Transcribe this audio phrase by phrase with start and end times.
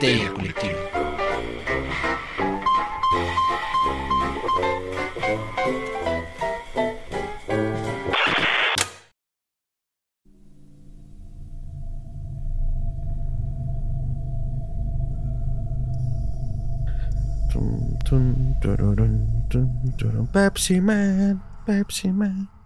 [0.00, 0.80] Histeria Colectiva.
[20.32, 22.59] Pepsi Man, Pepsi Man.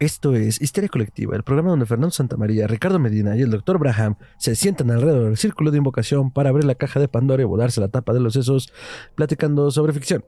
[0.00, 3.76] Esto es Histeria Colectiva, el programa donde Fernando Santamaría, Ricardo Medina y el Dr.
[3.76, 7.44] Braham se sientan alrededor del círculo de invocación para abrir la caja de Pandora y
[7.44, 8.72] volarse la tapa de los sesos,
[9.14, 10.24] platicando sobre ficción,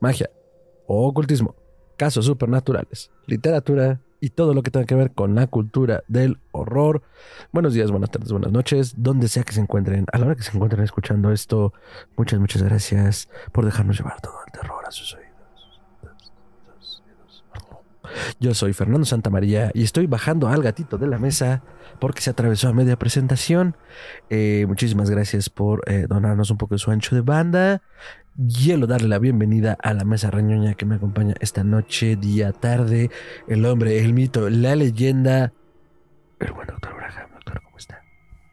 [0.00, 0.30] magia,
[0.86, 1.56] ocultismo,
[1.96, 7.02] casos supernaturales, literatura y todo lo que tenga que ver con la cultura del horror.
[7.50, 10.44] Buenos días, buenas tardes, buenas noches, donde sea que se encuentren, a la hora que
[10.44, 11.72] se encuentren escuchando esto,
[12.16, 15.29] muchas, muchas gracias por dejarnos llevar todo el terror a sus oídos.
[18.38, 21.62] Yo soy Fernando Santamaría y estoy bajando al gatito de la mesa
[21.98, 23.76] porque se atravesó a media presentación.
[24.28, 27.82] Eh, muchísimas gracias por eh, donarnos un poco de su ancho de banda.
[28.36, 33.10] Quiero darle la bienvenida a la mesa reñoña que me acompaña esta noche, día, tarde.
[33.48, 35.52] El hombre, el mito, la leyenda.
[36.38, 37.30] El buen doctor Braham.
[37.34, 38.00] Doctor, ¿cómo está?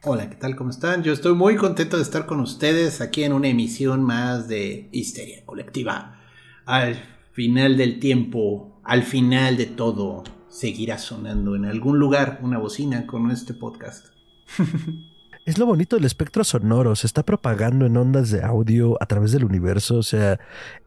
[0.04, 0.56] Hola, ¿qué tal?
[0.56, 1.04] ¿Cómo están?
[1.04, 5.46] Yo estoy muy contento de estar con ustedes aquí en una emisión más de Histeria
[5.46, 6.20] Colectiva.
[6.66, 6.98] Al
[7.32, 13.30] final del tiempo, al final de todo, seguirá sonando en algún lugar una bocina con
[13.32, 14.08] este podcast.
[15.46, 19.32] Es lo bonito del espectro sonoro, se está propagando en ondas de audio a través
[19.32, 20.42] del universo, o sea,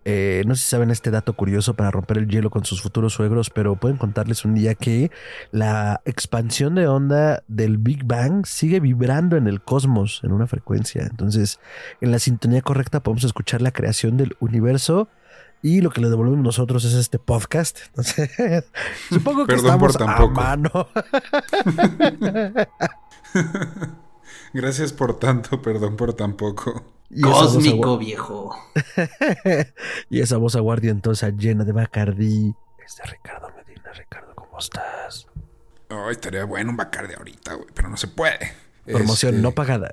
[0.05, 3.15] eh, no sé si saben este dato curioso para romper el hielo con sus futuros
[3.15, 5.11] suegros, pero pueden contarles un día que
[5.51, 11.07] la expansión de onda del Big Bang sigue vibrando en el cosmos en una frecuencia,
[11.11, 11.59] entonces
[12.03, 15.09] en la sintonía correcta podemos escuchar la creación del universo
[15.63, 17.79] y lo que le devolvemos nosotros es este podcast.
[17.89, 18.65] Entonces,
[19.09, 20.41] supongo que Perdón por estamos a tampoco.
[20.41, 20.89] mano.
[24.53, 26.85] Gracias por tanto, perdón por tan poco.
[27.11, 28.57] Y esa voz Cósmico viejo.
[30.11, 32.55] y esa voz aguardientosa llena de Bacardí.
[32.85, 33.93] Es de Ricardo Medina.
[33.93, 35.27] Ricardo, ¿cómo estás?
[35.89, 38.53] Ay, estaría bueno un Bacardi ahorita, güey, pero no se puede.
[38.93, 39.93] Promoción Este, no pagada.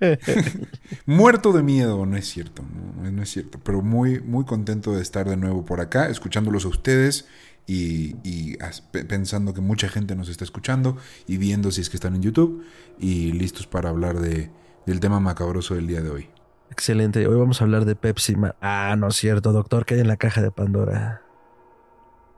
[1.06, 2.62] Muerto de miedo, no es cierto,
[3.02, 6.64] no, no es cierto, pero muy, muy contento de estar de nuevo por acá, escuchándolos
[6.64, 7.26] a ustedes
[7.66, 11.90] y, y as- pe- pensando que mucha gente nos está escuchando y viendo si es
[11.90, 12.64] que están en YouTube
[12.98, 14.50] y listos para hablar de,
[14.86, 16.28] del tema macabroso del día de hoy.
[16.70, 17.26] Excelente.
[17.26, 18.54] Hoy vamos a hablar de Pepsi Man.
[18.60, 21.22] Ah, no es cierto, doctor, que hay en la caja de Pandora.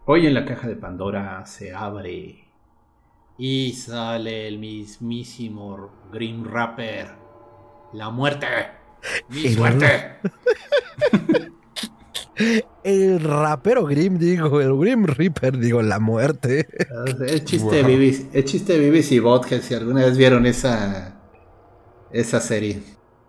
[0.04, 2.45] Hoy en la caja de Pandora se abre
[3.38, 7.08] y sale el mismísimo Green Rapper.
[7.92, 8.46] La muerte.
[9.28, 10.16] Mi El suerte.
[12.84, 16.66] El rapero Grim, digo, el Grim Reaper, digo, la muerte.
[17.26, 17.88] Es chiste, Wow.
[17.88, 21.18] de BBC, es chiste de BBC Vodka si alguna vez vieron esa,
[22.12, 22.82] esa serie.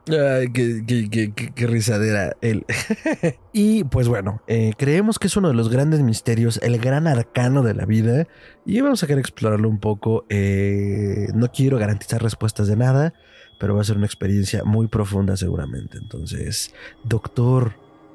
[0.09, 2.65] Ay, qué, qué- qué- qué- qué risadera él.
[3.53, 7.61] y pues bueno, eh, creemos que es uno de los grandes misterios, el gran arcano
[7.63, 8.27] de la vida.
[8.65, 10.25] Y vamos a querer explorarlo un poco.
[10.29, 13.13] Eh, no quiero garantizar respuestas de nada,
[13.59, 15.97] pero va a ser una experiencia muy profunda seguramente.
[15.97, 17.73] Entonces, doctor,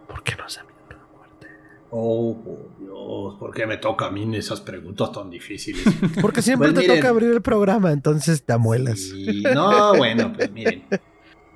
[0.08, 1.46] ¿por qué nos da miedo la muerte?
[1.90, 5.82] Oh, por Dios, ¿por qué me toca a mí esas preguntas tan difíciles?
[6.22, 6.96] Porque siempre Pues te miren.
[7.02, 8.98] toca abrir el programa, entonces te amuelas.
[8.98, 10.84] Sí, no, bueno, pues miren.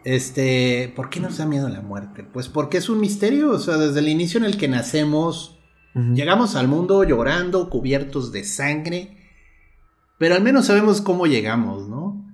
[0.07, 2.23] Este, ¿por qué nos da miedo la muerte?
[2.23, 5.59] Pues porque es un misterio, o sea, desde el inicio en el que nacemos,
[5.95, 9.17] llegamos al mundo llorando, cubiertos de sangre,
[10.17, 12.25] pero al menos sabemos cómo llegamos, ¿no?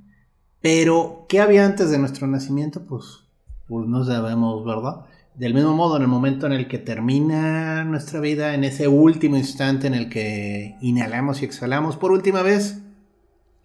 [0.60, 2.84] Pero, ¿qué había antes de nuestro nacimiento?
[2.84, 3.24] Pues,
[3.68, 5.06] pues no sabemos, ¿verdad?
[5.34, 9.38] Del mismo modo, en el momento en el que termina nuestra vida, en ese último
[9.38, 12.82] instante en el que inhalamos y exhalamos por última vez,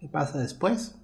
[0.00, 0.96] ¿qué pasa después?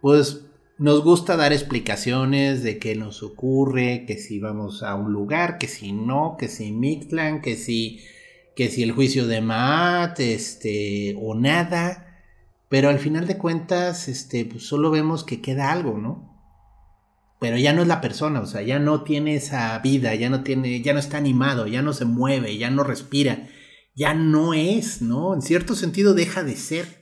[0.00, 0.47] Pues
[0.78, 5.66] nos gusta dar explicaciones de qué nos ocurre, que si vamos a un lugar, que
[5.66, 8.00] si no, que si Mictlan, que si,
[8.54, 12.22] que si el juicio de Maat, este, o nada.
[12.68, 16.28] Pero al final de cuentas, este, pues solo vemos que queda algo, ¿no?
[17.40, 20.42] Pero ya no es la persona, o sea, ya no tiene esa vida, ya no
[20.42, 23.48] tiene, ya no está animado, ya no se mueve, ya no respira,
[23.94, 25.34] ya no es, ¿no?
[25.34, 26.98] En cierto sentido deja de ser.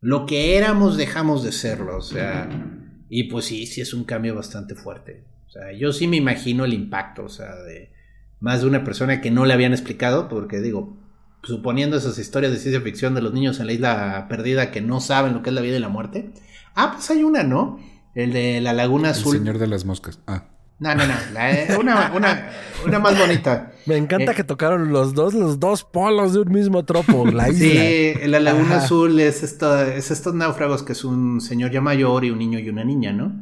[0.00, 2.75] Lo que éramos dejamos de serlo, o sea,
[3.08, 5.24] y pues sí, sí es un cambio bastante fuerte.
[5.46, 7.92] O sea, yo sí me imagino el impacto, o sea, de
[8.40, 10.98] más de una persona que no le habían explicado, porque digo,
[11.42, 15.00] suponiendo esas historias de ciencia ficción de los niños en la isla perdida que no
[15.00, 16.32] saben lo que es la vida y la muerte.
[16.74, 17.78] Ah, pues hay una, ¿no?
[18.14, 19.38] El de la Laguna El Azul.
[19.38, 20.18] señor de las moscas.
[20.26, 20.48] Ah.
[20.78, 21.14] No, no, no.
[21.32, 22.50] la- una, una,
[22.84, 23.72] una más bonita.
[23.86, 24.34] Me encanta Eh.
[24.34, 27.58] que tocaron los dos, los dos polos de un mismo tropo, la isla.
[27.82, 28.84] Sí, la Laguna Ajá.
[28.84, 32.58] Azul es, esta, es estos náufragos que es un señor ya mayor y un niño
[32.58, 33.32] y una niña, ¿no?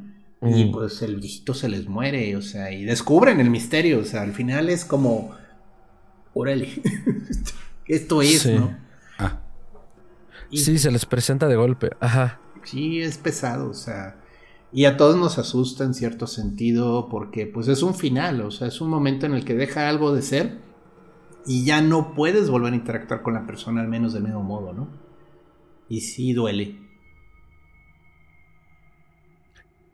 [0.42, 0.72] Y Mm.
[0.72, 4.32] pues el viejito se les muere, o sea, y descubren el misterio, o sea, al
[4.32, 5.34] final es como,
[6.34, 6.68] órale,
[7.86, 8.52] esto es, Sí.
[8.54, 8.76] ¿no?
[9.18, 9.40] Ah,
[10.50, 11.90] Y Sí, se les presenta de golpe.
[11.98, 12.38] Ajá.
[12.62, 14.16] Sí, es pesado, o sea,
[14.74, 18.66] y a todos nos asusta en cierto sentido porque pues es un final, o sea,
[18.66, 20.58] es un momento en el que deja algo de ser
[21.46, 24.72] y ya no puedes volver a interactuar con la persona al menos del mismo modo,
[24.72, 24.88] ¿no?
[25.88, 26.76] Y sí duele.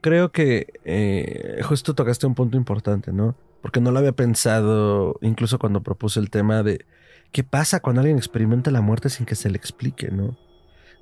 [0.01, 3.37] Creo que eh, justo tocaste un punto importante, ¿no?
[3.61, 6.87] Porque no lo había pensado incluso cuando propuse el tema de
[7.33, 10.39] qué pasa cuando alguien experimenta la muerte sin que se le explique, ¿no?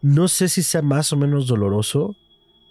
[0.02, 2.16] No sé si sea más o menos doloroso,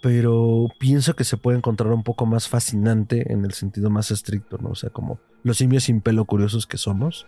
[0.00, 4.58] pero pienso que se puede encontrar un poco más fascinante en el sentido más estricto,
[4.58, 4.70] ¿no?
[4.70, 7.26] O sea, como los simios sin pelo curiosos que somos.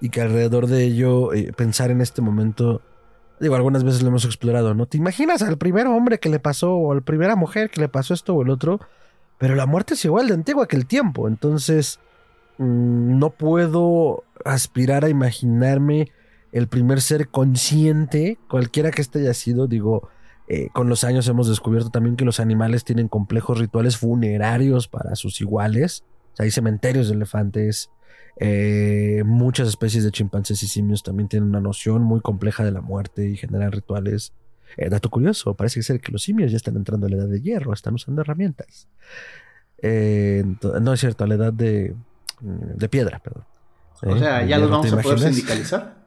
[0.00, 2.80] Y que alrededor de ello, eh, pensar en este momento,
[3.38, 4.86] digo, algunas veces lo hemos explorado, ¿no?
[4.86, 7.88] ¿Te imaginas al primer hombre que le pasó o a la primera mujer que le
[7.88, 8.80] pasó esto o el otro?
[9.36, 11.98] Pero la muerte es igual de antigua que el tiempo, entonces
[12.56, 16.12] mm, no puedo aspirar a imaginarme
[16.52, 20.08] el primer ser consciente, cualquiera que este haya sido, digo,
[20.52, 25.14] eh, con los años hemos descubierto también que los animales tienen complejos rituales funerarios para
[25.14, 26.02] sus iguales.
[26.32, 27.88] O sea, hay cementerios de elefantes.
[28.36, 32.80] eh, muchas especies de chimpancés y simios también tienen una noción muy compleja de la
[32.80, 34.32] muerte y generan rituales.
[34.76, 37.40] Eh, dato curioso, parece ser que los simios ya están entrando a la edad de
[37.40, 38.88] hierro, están usando herramientas.
[39.82, 41.94] No es cierto, a la edad de,
[42.40, 43.44] de piedra, perdón.
[44.02, 45.99] O sea, ya los hierro, ¿te vamos a poder sindicalizar.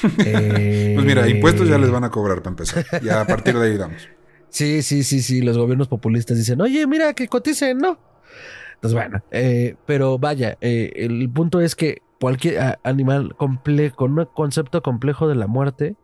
[0.24, 2.84] Eh, pues mira, impuestos ya les van a cobrar para empezar.
[3.02, 4.08] Ya a partir de ahí damos.
[4.48, 5.40] Sí, sí, sí, sí.
[5.40, 7.98] Los gobiernos populistas dicen, oye, mira, que coticen, ¿no?
[8.74, 14.26] Entonces, bueno, eh, pero vaya, eh, el punto es que cualquier animal complejo, con un
[14.26, 15.96] concepto complejo de la muerte,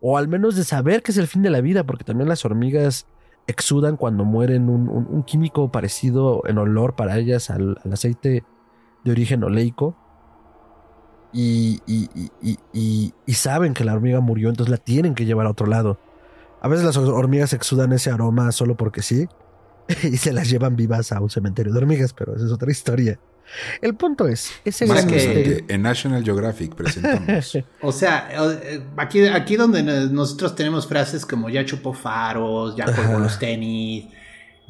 [0.00, 2.44] o al menos de saber que es el fin de la vida, porque también las
[2.46, 3.06] hormigas
[3.46, 8.44] exudan cuando mueren un, un- un químico parecido en olor para ellas al, al aceite
[9.04, 9.94] de origen oleico.
[11.32, 12.08] Y, y-
[12.42, 15.98] y- y- saben que la hormiga murió, entonces la tienen que llevar a otro lado.
[16.60, 19.26] A veces las hormigas exudan ese aroma solo porque sí.
[20.04, 23.18] Y se las llevan vivas a un cementerio de hormigas, pero esa es otra historia.
[23.82, 25.64] El punto es, ese Más gran que- misterio.
[25.68, 27.58] en National Geographic presentamos.
[27.82, 33.18] O sea, eh, aquí, aquí donde nosotros tenemos frases como ya chupó faros, ya colgó
[33.18, 34.06] los tenis,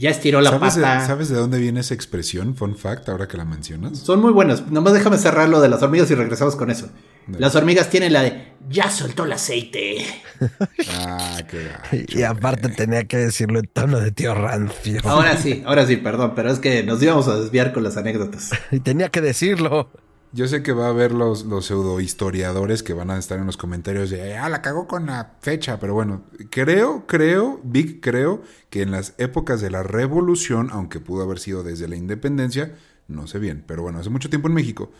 [0.00, 1.06] ya estiró la ¿Sabes de, pata.
[1.06, 2.56] ¿Sabes de dónde viene esa expresión?
[2.56, 3.98] Fun fact, ahora que la mencionas.
[3.98, 4.66] Son muy buenas.
[4.70, 6.88] Nomás déjame cerrar lo de las hormigas y regresamos con eso.
[7.26, 7.38] Dale.
[7.38, 10.06] Las hormigas tienen la de ya soltó el aceite.
[10.92, 15.02] Ah, qué gacho, Y aparte tenía que decirlo en tono de tío rancio.
[15.04, 18.50] Ahora sí, ahora sí, perdón, pero es que nos íbamos a desviar con las anécdotas.
[18.70, 19.90] Y tenía que decirlo.
[20.32, 23.46] Yo sé que va a haber los, los pseudo historiadores que van a estar en
[23.46, 28.42] los comentarios de, ah, la cagó con la fecha, pero bueno, creo, creo, Big, creo
[28.68, 32.76] que en las épocas de la revolución, aunque pudo haber sido desde la independencia,
[33.08, 34.92] no sé bien, pero bueno, hace mucho tiempo en México,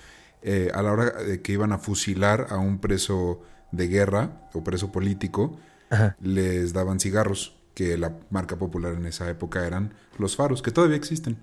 [0.43, 3.41] eh, a la hora de que iban a fusilar a un preso
[3.71, 5.57] de guerra o preso político,
[5.91, 6.17] Ajá.
[6.21, 10.97] les daban cigarros, que la marca popular en esa época eran los faros, que todavía
[10.97, 11.39] existen.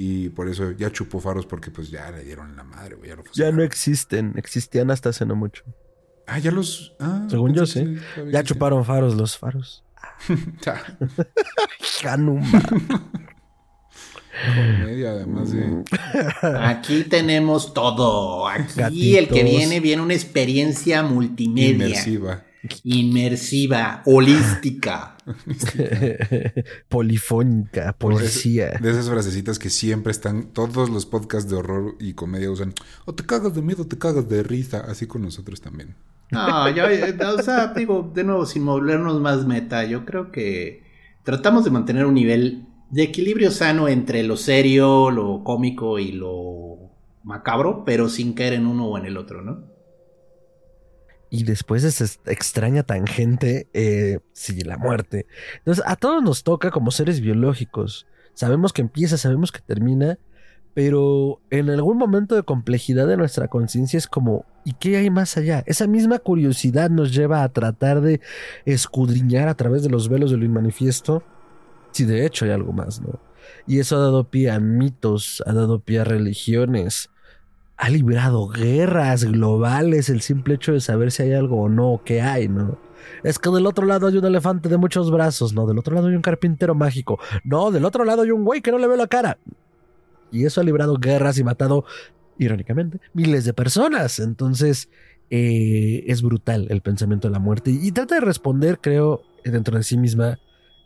[0.00, 3.16] Y por eso ya chupó faros porque pues ya le dieron la madre, güey, ya
[3.16, 5.64] lo Ya no existen, existían hasta hace no mucho.
[6.24, 6.94] Ah, ya los.
[7.00, 7.80] Ah, Según yo, sí.
[7.80, 8.44] Ya existían.
[8.44, 9.82] chuparon faros los faros.
[12.00, 12.60] Canumba.
[14.54, 15.82] comedia, además de.
[16.60, 18.46] Aquí tenemos todo.
[18.46, 21.72] Aquí el que viene viene una experiencia multimedia.
[21.88, 22.44] Inmersiva.
[22.84, 25.16] Inmersiva, holística.
[26.88, 28.78] Polifónica, policía.
[28.80, 30.52] De esas frasecitas que siempre están.
[30.52, 32.74] Todos los podcasts de horror y comedia usan.
[33.04, 34.80] O te cagas de miedo, o te cagas de risa.
[34.80, 35.94] Así con nosotros también.
[36.30, 40.82] No, yo, eh, o sea, digo, de nuevo, sin volvernos más meta, yo creo que
[41.22, 46.90] tratamos de mantener un nivel de equilibrio sano entre lo serio, lo cómico y lo
[47.22, 49.67] macabro, pero sin caer en uno o en el otro, ¿no?
[51.30, 55.26] Y después de esa extraña tangente, eh, sí, la muerte.
[55.58, 58.06] Entonces, a todos nos toca como seres biológicos.
[58.34, 60.18] Sabemos que empieza, sabemos que termina,
[60.74, 65.36] pero en algún momento de complejidad de nuestra conciencia es como, ¿y qué hay más
[65.36, 65.64] allá?
[65.66, 68.20] Esa misma curiosidad nos lleva a tratar de
[68.64, 71.24] escudriñar a través de los velos de lo inmanifiesto
[71.90, 73.18] si de hecho hay algo más, ¿no?
[73.66, 77.10] Y eso ha dado pie a mitos, ha dado pie a religiones,
[77.78, 82.02] ha librado guerras globales el simple hecho de saber si hay algo o no, o
[82.02, 82.76] qué hay, ¿no?
[83.22, 86.08] Es que del otro lado hay un elefante de muchos brazos, no, del otro lado
[86.08, 88.96] hay un carpintero mágico, no, del otro lado hay un güey que no le ve
[88.96, 89.38] la cara.
[90.32, 91.84] Y eso ha librado guerras y matado,
[92.36, 94.18] irónicamente, miles de personas.
[94.18, 94.90] Entonces,
[95.30, 97.70] eh, es brutal el pensamiento de la muerte.
[97.70, 100.38] Y trata de responder, creo, dentro de sí misma,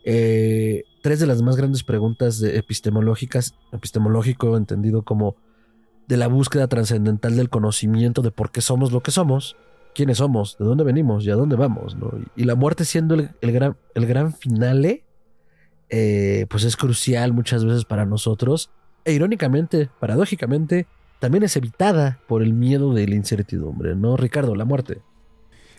[0.05, 5.35] eh, tres de las más grandes preguntas epistemológicas, epistemológico entendido como
[6.07, 9.55] de la búsqueda trascendental del conocimiento de por qué somos lo que somos,
[9.95, 12.11] quiénes somos, de dónde venimos y a dónde vamos, ¿no?
[12.35, 15.03] Y la muerte siendo el, gran, el gran finale,
[15.89, 18.69] eh, pues es crucial muchas veces para nosotros.
[19.05, 20.87] E irónicamente, paradójicamente,
[21.19, 24.17] también es evitada por el miedo de la incertidumbre, ¿no?
[24.17, 25.01] Ricardo, la muerte.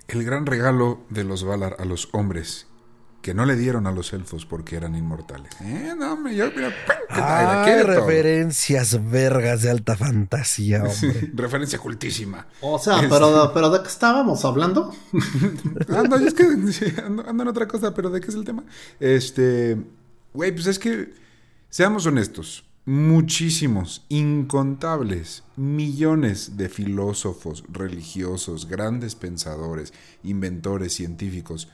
[0.09, 2.69] El gran regalo de los Valar a los hombres
[3.25, 5.51] que no le dieron a los elfos porque eran inmortales.
[5.63, 5.95] ¿Eh?
[5.97, 6.75] No, me, yo, mira,
[7.65, 11.31] ¿qué referencias vergas de alta fantasía, hombre.
[11.33, 12.47] referencia cultísima.
[12.61, 14.95] O sea, pero, pero ¿de qué estábamos hablando?
[15.89, 16.45] ah, no, es que
[17.03, 18.63] ando, en otra cosa, pero ¿de qué es el tema?
[19.01, 19.79] Este,
[20.35, 21.15] güey, pues es que,
[21.71, 31.69] seamos honestos, muchísimos, incontables, millones de filósofos, religiosos, grandes pensadores, inventores, científicos,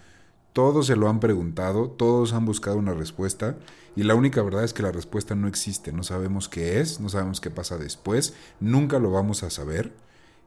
[0.52, 3.56] todos se lo han preguntado, todos han buscado una respuesta
[3.96, 5.92] y la única verdad es que la respuesta no existe.
[5.92, 9.92] No sabemos qué es, no sabemos qué pasa después, nunca lo vamos a saber.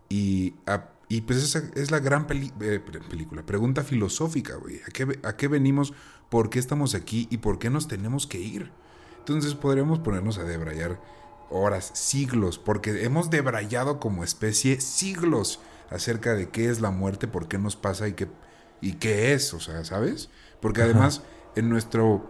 [0.09, 0.55] Y,
[1.07, 4.81] y pues esa es la gran eh, película, pregunta filosófica, güey.
[4.87, 5.93] ¿A qué, ¿A qué venimos?
[6.29, 7.27] ¿Por qué estamos aquí?
[7.29, 8.71] ¿Y por qué nos tenemos que ir?
[9.19, 10.99] Entonces podríamos ponernos a debrayar
[11.49, 17.47] horas, siglos, porque hemos debrayado como especie siglos acerca de qué es la muerte, por
[17.47, 18.27] qué nos pasa y qué
[18.83, 20.29] y qué es, o sea, ¿sabes?
[20.59, 21.23] Porque además
[21.55, 22.29] en nuestro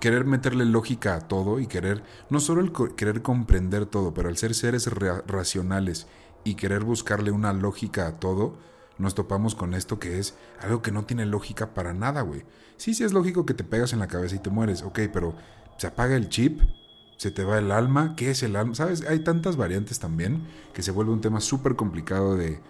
[0.00, 4.36] querer meterle lógica a todo y querer, no solo el querer comprender todo, pero al
[4.36, 6.08] ser seres racionales
[6.42, 8.58] y querer buscarle una lógica a todo,
[8.98, 12.44] nos topamos con esto que es algo que no tiene lógica para nada, güey.
[12.76, 15.36] Sí, sí es lógico que te pegas en la cabeza y te mueres, ok, pero
[15.78, 16.60] se apaga el chip,
[17.18, 18.74] se te va el alma, ¿qué es el alma?
[18.74, 19.06] ¿Sabes?
[19.06, 22.60] Hay tantas variantes también que se vuelve un tema súper complicado de,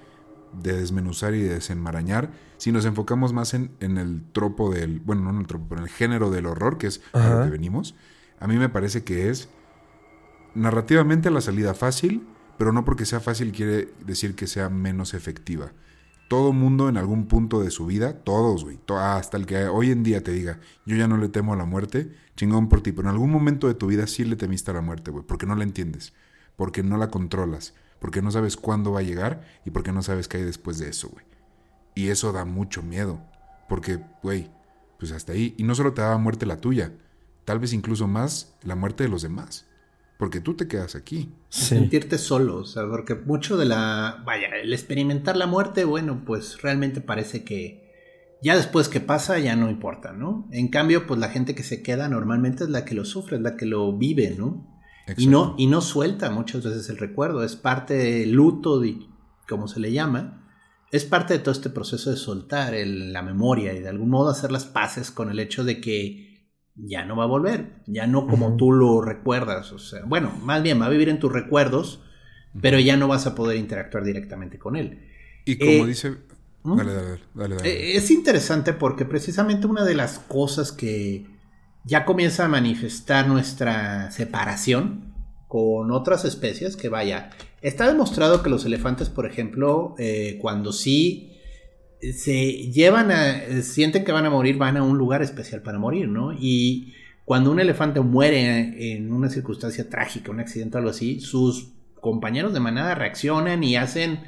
[0.63, 5.23] de desmenuzar y de desenmarañar, si nos enfocamos más en, en, el tropo del, bueno,
[5.23, 7.51] no en el tropo, pero en el género del horror, que es a lo que
[7.51, 7.95] venimos,
[8.41, 9.49] a mí me parece que es
[10.55, 12.27] narrativamente la salida fácil,
[12.59, 15.73] pero no porque sea fácil quiere decir que sea menos efectiva.
[16.29, 20.03] Todo mundo en algún punto de su vida, todos, güey, hasta el que hoy en
[20.03, 23.09] día te diga, yo ya no le temo a la muerte, chingón por ti, pero
[23.09, 25.55] en algún momento de tu vida sí le temiste a la muerte, güey, porque no
[25.55, 26.15] la entiendes,
[26.57, 30.29] porque no la controlas, porque no sabes cuándo va a llegar y porque no sabes
[30.29, 31.25] qué hay después de eso, güey.
[31.95, 33.19] Y eso da mucho miedo,
[33.67, 34.51] porque, güey,
[34.99, 35.55] pues hasta ahí.
[35.57, 36.93] Y no solo te da muerte la tuya,
[37.47, 39.65] tal vez incluso más la muerte de los demás.
[40.19, 41.33] Porque tú te quedas aquí.
[41.49, 44.23] Sentirte solo, o sea, porque mucho de la...
[44.27, 47.91] Vaya, el experimentar la muerte, bueno, pues realmente parece que
[48.43, 50.47] ya después que pasa ya no importa, ¿no?
[50.53, 53.43] En cambio, pues la gente que se queda normalmente es la que lo sufre, es
[53.43, 54.74] la que lo vive, ¿no?
[55.17, 58.99] Y no, y no suelta muchas veces el recuerdo, es parte del luto, de,
[59.49, 60.49] como se le llama,
[60.91, 64.51] es parte de todo este proceso de soltar la memoria y de algún modo hacer
[64.51, 68.57] las paces con el hecho de que ya no va a volver, ya no como
[68.57, 72.01] tú lo recuerdas, o sea, bueno, más bien va a vivir en tus recuerdos,
[72.61, 75.09] pero ya no vas a poder interactuar directamente con él.
[75.45, 76.17] Y como eh, dice...
[76.63, 76.77] ¿Mm?
[76.77, 77.71] Dale, dale, dale, dale.
[77.71, 81.34] Eh, es interesante porque precisamente una de las cosas que
[81.85, 85.15] ya comienza a manifestar nuestra separación
[85.47, 87.31] con otras especies que vaya.
[87.61, 91.31] Está demostrado que los elefantes, por ejemplo, eh, cuando sí
[92.13, 96.09] se llevan a, sienten que van a morir, van a un lugar especial para morir,
[96.09, 96.33] ¿no?
[96.33, 101.73] Y cuando un elefante muere en una circunstancia trágica, un accidente o algo así, sus
[102.01, 104.21] compañeros de manada reaccionan y hacen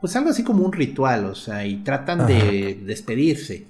[0.00, 3.66] pues algo así como un ritual, o sea, y tratan de despedirse.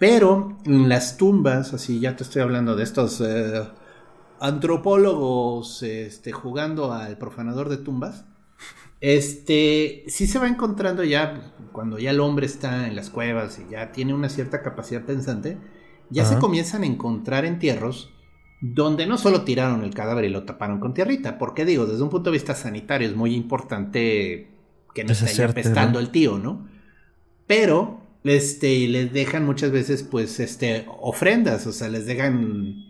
[0.00, 3.62] Pero en las tumbas, así ya te estoy hablando de estos eh,
[4.40, 8.24] antropólogos este, jugando al profanador de tumbas,
[9.02, 13.70] este, sí se va encontrando ya, cuando ya el hombre está en las cuevas y
[13.70, 15.58] ya tiene una cierta capacidad pensante,
[16.08, 18.10] ya se comienzan a encontrar entierros
[18.62, 22.08] donde no solo tiraron el cadáver y lo taparon con tierrita, porque digo, desde un
[22.08, 24.50] punto de vista sanitario es muy importante
[24.94, 26.66] que no esté apestando el tío, ¿no?
[27.46, 32.84] Pero este, les dejan muchas veces, pues, este, ofrendas, o sea, les dejan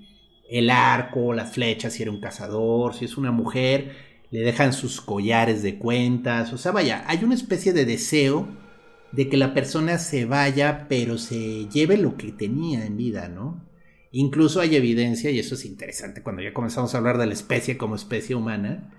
[0.50, 3.92] el arco, las flechas, si era un cazador, si es una mujer,
[4.30, 8.48] le dejan sus collares de cuentas, o sea, vaya, hay una especie de deseo
[9.12, 13.64] de que la persona se vaya, pero se lleve lo que tenía en vida, ¿no?
[14.12, 17.76] Incluso hay evidencia, y eso es interesante, cuando ya comenzamos a hablar de la especie
[17.76, 18.92] como especie humana,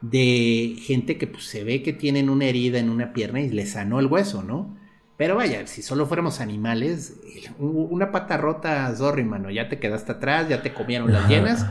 [0.00, 3.66] de gente que pues, se ve que tienen una herida en una pierna y le
[3.66, 4.78] sanó el hueso, ¿no?
[5.16, 7.14] Pero vaya, si solo fuéramos animales,
[7.58, 11.66] una pata rota, sorry, mano, ya te quedaste atrás, ya te comieron las llenas.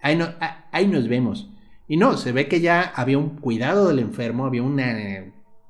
[0.00, 0.28] Ahí, no,
[0.70, 1.50] ahí nos vemos.
[1.88, 4.96] Y no, se ve que ya había un cuidado del enfermo, había una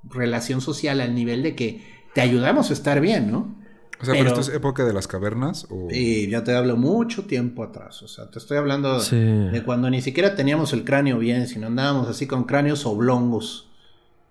[0.05, 1.83] relación social al nivel de que
[2.15, 3.57] te ayudamos a estar bien, ¿no?
[4.01, 5.67] O sea, pero, esto es época de las cavernas.
[5.71, 5.89] ¿o?
[5.91, 8.03] Sí, ya te hablo mucho tiempo atrás.
[8.03, 9.17] O sea, te estoy hablando Sí.
[9.17, 13.70] de cuando ni siquiera teníamos el cráneo bien, sino andábamos así con cráneos oblongos.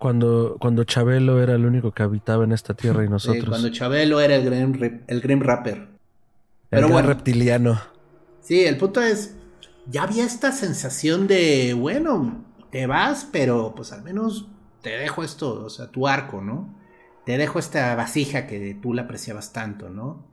[0.00, 3.48] Cuando, cuando Chabelo era el único que habitaba en esta tierra y Sí, nosotros.
[3.48, 5.88] cuando Chabelo era el Grim, el Grim Rapper.
[6.72, 7.06] el Pero gran bueno.
[7.06, 7.80] reptiliano.
[8.40, 9.36] Sí, el punto es,
[9.86, 14.48] ya había esta sensación de, bueno, te vas, pero pues al menos
[14.82, 16.74] te dejo esto, o sea, tu arco, ¿no?
[17.24, 20.26] Te dejo esta vasija que tú la apreciabas tanto, ¿no?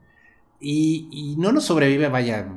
[0.60, 2.48] Y, y no nos sobrevive, vaya,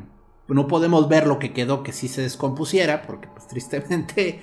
[0.47, 4.41] no podemos ver lo que quedó que sí se descompusiera, porque pues tristemente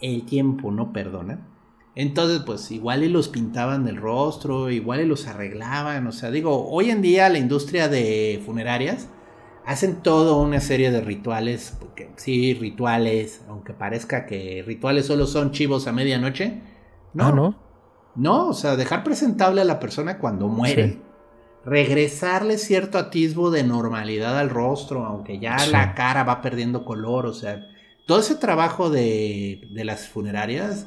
[0.00, 1.48] el tiempo no perdona.
[1.94, 6.68] Entonces, pues igual y los pintaban del rostro, igual y los arreglaban, o sea, digo,
[6.70, 9.08] hoy en día la industria de funerarias
[9.66, 15.50] hacen toda una serie de rituales, porque sí, rituales, aunque parezca que rituales solo son
[15.52, 16.62] chivos a medianoche.
[17.12, 17.54] No, Ah, ¿no?
[18.16, 20.88] no, o sea, dejar presentable a la persona cuando muere.
[20.94, 20.98] Sí.
[21.64, 25.70] Regresarle cierto atisbo de normalidad al rostro, aunque ya Sí.
[25.70, 27.64] la cara va perdiendo color, o sea,
[28.06, 30.86] todo ese trabajo de, de las funerarias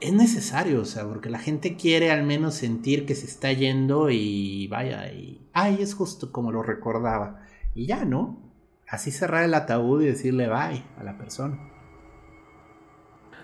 [0.00, 4.10] es necesario, o sea, porque la gente quiere al menos sentir que se está yendo
[4.10, 7.42] y vaya, y ay, es justo como lo recordaba.
[7.74, 8.38] Y ya, ¿no?
[8.88, 11.58] Así cerrar el ataúd y decirle bye a la persona.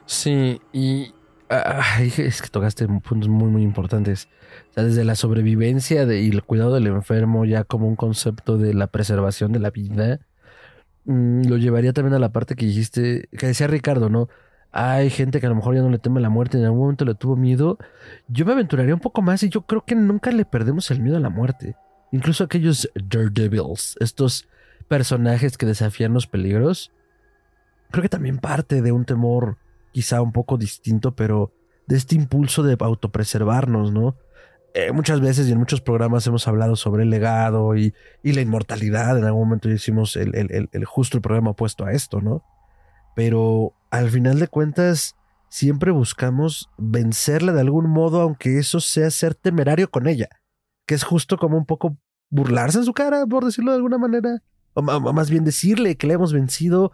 [0.06, 1.14] Sí, y
[1.48, 4.28] ay, es que tocaste puntos muy, muy importantes.
[4.76, 8.88] Desde la sobrevivencia de- y el cuidado del enfermo, ya como un concepto de la
[8.88, 10.20] preservación de la vida,
[11.04, 14.28] mm, lo llevaría también a la parte que dijiste, que decía Ricardo, ¿no?
[14.76, 17.04] Hay gente que a lo mejor ya no le teme la muerte, en algún momento
[17.04, 17.78] le tuvo miedo.
[18.26, 21.16] Yo me aventuraría un poco más y yo creo que nunca le perdemos el miedo
[21.16, 21.76] a la muerte.
[22.10, 24.48] Incluso aquellos Daredevils, estos
[24.88, 26.90] personajes que desafían los peligros,
[27.92, 29.58] creo que también parte de un temor
[29.92, 31.52] quizá un poco distinto, pero
[31.86, 34.16] de este impulso de autopreservarnos, ¿no?
[34.74, 39.16] Eh, muchas veces y en muchos programas hemos hablado sobre el legado y, la inmortalidad.
[39.16, 42.42] En algún momento hicimos el, el- el- el justo el programa opuesto a esto, ¿no?
[43.14, 45.14] Pero al final de cuentas,
[45.48, 50.28] siempre buscamos vencerla de algún modo, aunque eso sea ser temerario con ella,
[50.86, 51.96] que es justo como un poco
[52.30, 54.42] burlarse en su cara, por decirlo de alguna manera,
[54.74, 56.90] o más bien decirle que le hemos vencido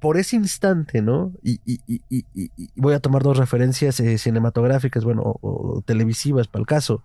[0.00, 1.32] por ese instante, ¿no?
[1.42, 6.46] Y, y- y- y- voy a tomar dos referencias eh, cinematográficas, bueno, o, o televisivas
[6.48, 7.02] para el caso.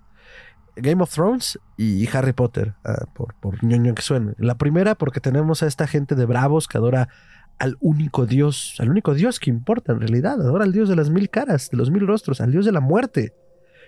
[0.76, 4.34] Game of Thrones y Harry Potter, ah, por, por ñoño que suene.
[4.38, 7.10] La primera porque tenemos a esta gente de bravos que adora
[7.60, 11.10] al único dios, al único dios que importa en realidad, adora al dios de las
[11.10, 13.34] mil caras, de los mil rostros, al dios de la muerte.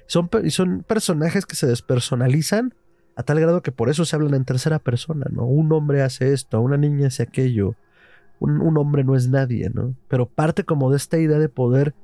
[0.07, 2.73] Son, son personajes que se despersonalizan
[3.15, 5.45] a tal grado que por eso se hablan en tercera persona, ¿no?
[5.45, 7.75] Un hombre hace esto, una niña hace aquello,
[8.39, 9.95] un, un hombre no es nadie, ¿no?
[10.07, 11.95] Pero parte como de esta idea de poder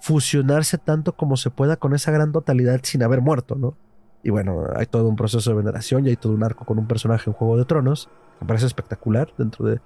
[0.00, 3.76] fusionarse tanto como se pueda con esa gran totalidad sin haber muerto, ¿no?
[4.22, 6.86] Y bueno, hay todo un proceso de veneración y hay todo un arco con un
[6.86, 8.08] personaje en Juego de Tronos.
[8.40, 9.80] Me parece espectacular dentro de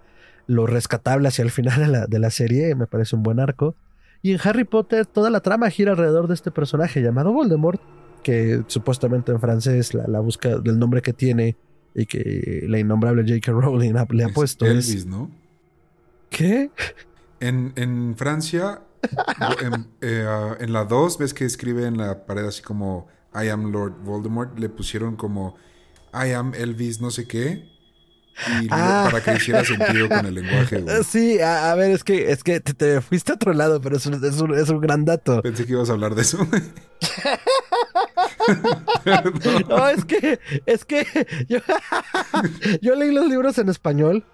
[0.48, 2.74] lo rescatable hacia el final de la, de la serie.
[2.74, 3.76] Me parece un buen arco.
[4.22, 7.80] Y en Harry Potter toda la trama gira alrededor de este personaje llamado Voldemort,
[8.24, 11.56] que supuestamente en francés la, la busca del nombre que tiene
[11.94, 13.52] y que la innombrable J.K.
[13.52, 14.66] Rowling le ha Es puesto.
[14.66, 15.30] Elvis, es- ¿no?
[16.30, 16.70] ¿Qué?
[17.40, 18.82] En, en Francia,
[19.62, 23.48] en, eh, ah, en la 2, ves que escribe en la pared así como I
[23.48, 25.54] am Lord Voldemort, le pusieron como
[26.12, 27.68] I am Elvis no sé qué.
[28.62, 29.08] Y Ah.
[29.10, 31.04] para que hiciera sentido con el lenguaje, güey.
[31.04, 33.96] Sí, a, a ver, es que, es que te, te fuiste a otro lado, pero
[33.96, 35.42] es un, es un- es un gran dato.
[35.42, 36.38] Pensé que ibas a hablar de eso.
[39.68, 41.06] No, es que, es que
[41.48, 41.58] yo,
[42.80, 44.24] yo leí los libros en español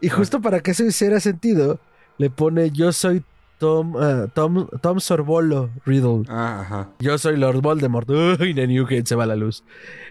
[0.00, 1.80] y justo para que eso hiciera sentido,
[2.18, 3.22] le pone yo soy
[3.58, 6.24] Tom, ah, Tom, Tom Sorbolo Riddle.
[6.28, 6.88] ah, ajá.
[7.00, 8.08] Yo soy Lord Voldemort.
[8.10, 9.64] Uy, en Newgate se va la luz.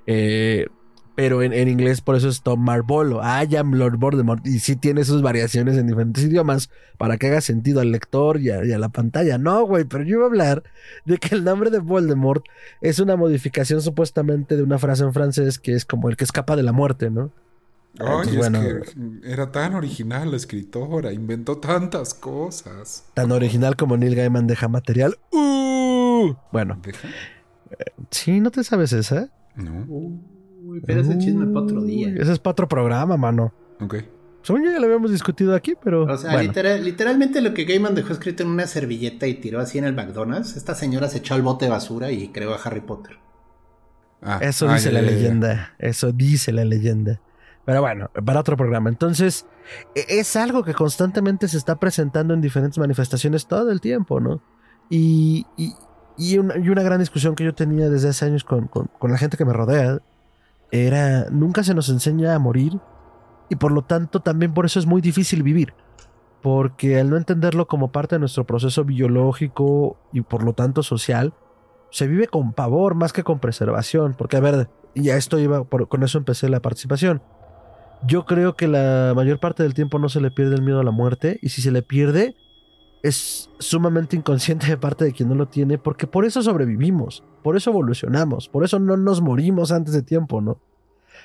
[0.07, 0.65] Eh,
[1.15, 3.21] pero en, en inglés por eso es Tom Marvolo.
[3.23, 4.45] I am Lord Voldemort.
[4.45, 8.49] Y sí tiene sus variaciones en diferentes idiomas para que haga sentido al lector y
[8.51, 9.37] a, y a la pantalla.
[9.37, 10.63] No, güey, pero yo iba a hablar
[11.05, 12.43] de que el nombre de Voldemort
[12.81, 16.55] es una modificación supuestamente de una frase en francés que es como el que escapa
[16.55, 17.31] de la muerte, ¿no?
[17.97, 18.59] Ay, Entonces, es bueno.
[19.23, 23.05] que era tan original la escritora, inventó tantas cosas.
[23.13, 25.17] Tan original como Neil Gaiman deja material.
[25.31, 26.33] ¡Uh!
[26.51, 27.07] Bueno, ¿Deja?
[28.11, 29.29] sí, ¿no te sabes esa?
[29.55, 29.85] No.
[30.75, 32.09] Uy, pero ese chisme para otro día.
[32.17, 33.53] Ese es para otro programa, mano.
[33.81, 33.95] Ok.
[34.41, 36.03] Según yo ya lo habíamos discutido aquí, pero.
[36.03, 36.47] O sea, bueno.
[36.49, 39.93] literal- literalmente lo que Gaiman dejó escrito en una servilleta y tiró así en el
[39.95, 43.17] McDonald's, esta señora se echó al bote de basura y creó a Harry Potter.
[44.21, 45.15] Ah, Eso ah, dice ya, la ya, ya.
[45.15, 45.73] leyenda.
[45.79, 47.19] Eso dice la leyenda.
[47.65, 48.89] Pero bueno, para otro programa.
[48.89, 49.45] Entonces,
[49.95, 54.41] e- es algo que constantemente se está presentando en diferentes manifestaciones todo el tiempo, ¿no?
[54.89, 55.73] Y, y,
[56.17, 59.11] Y una, y una gran discusión que yo tenía desde hace años con, con- con
[59.11, 59.99] la gente que me rodea
[60.71, 62.79] era, nunca se nos enseña a morir
[63.49, 65.73] y por lo tanto también por eso es muy difícil vivir.
[66.41, 71.33] Porque al no entenderlo como parte de nuestro proceso biológico y por lo tanto social,
[71.89, 74.15] se vive con pavor más que con preservación.
[74.15, 77.21] Porque, a ver, y a esto iba, con eso empecé la participación.
[78.05, 80.83] Yo creo que la mayor parte del tiempo no se le pierde el miedo a
[80.83, 82.35] la muerte y si se le pierde
[83.07, 87.55] es sumamente inconsciente de parte de quien no lo tiene porque por eso sobrevivimos, por
[87.57, 90.59] eso evolucionamos, por eso no nos morimos antes de tiempo, ¿no?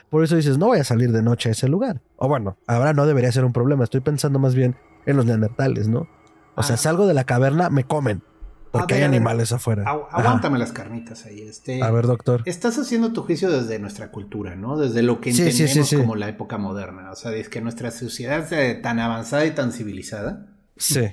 [0.09, 2.01] Por eso dices, no voy a salir de noche a ese lugar.
[2.17, 5.89] O bueno, ahora no debería ser un problema, estoy pensando más bien en los neandertales,
[5.89, 6.09] ¿no?
[6.57, 6.79] O sea, Ah.
[6.79, 8.23] salgo de la caverna, me comen,
[8.73, 9.85] porque ver, hay animales afuera.
[9.85, 10.19] Agu- Ajá.
[10.19, 11.41] aguántame las carnitas ahí.
[11.41, 12.43] Este, A ver, doctor.
[12.45, 14.77] Estás haciendo tu juicio desde nuestra cultura, ¿no?
[14.77, 15.97] Desde lo que Sí, entendemos sí.
[15.97, 17.11] como la época moderna.
[17.13, 20.47] O sea, es que nuestra sociedad es tan avanzada y tan civilizada.
[20.77, 21.07] Sí.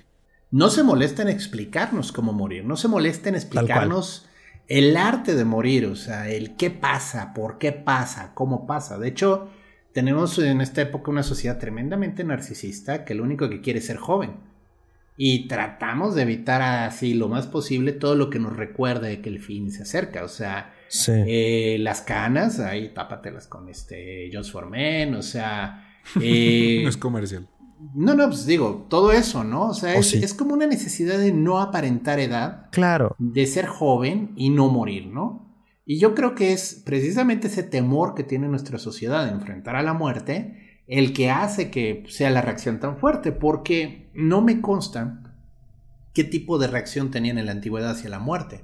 [0.52, 4.30] No se molesta en explicarnos cómo morir, no se molesta en explicarnos
[4.68, 8.98] el arte de morir, o sea, el qué pasa, por qué pasa, cómo pasa.
[8.98, 9.50] De hecho,
[9.94, 13.98] tenemos en esta época una sociedad tremendamente narcisista que lo único que quiere es ser
[13.98, 14.36] joven.
[15.20, 19.40] Y tratamos de evitar así lo más posible todo lo que nos recuerde que el
[19.40, 20.24] fin se acerca.
[20.24, 21.12] O sea, Sí.
[21.12, 26.00] eh, las canas, ahí tápatelas con este Just for Men, o sea...
[26.22, 27.48] eh, no es comercial.
[27.94, 29.68] No, no, pues digo, todo eso, ¿no?
[29.70, 30.20] O sea, Oh, es, sí.
[30.24, 33.16] es como una necesidad de no aparentar edad, Claro.
[33.20, 35.46] de ser joven y no morir, ¿no?
[35.86, 39.84] Y yo creo que es precisamente ese temor que tiene nuestra sociedad de enfrentar a
[39.84, 45.22] la muerte el que hace que sea la reacción tan fuerte, porque no me consta
[46.14, 48.64] qué tipo de reacción tenían en la antigüedad hacia la muerte.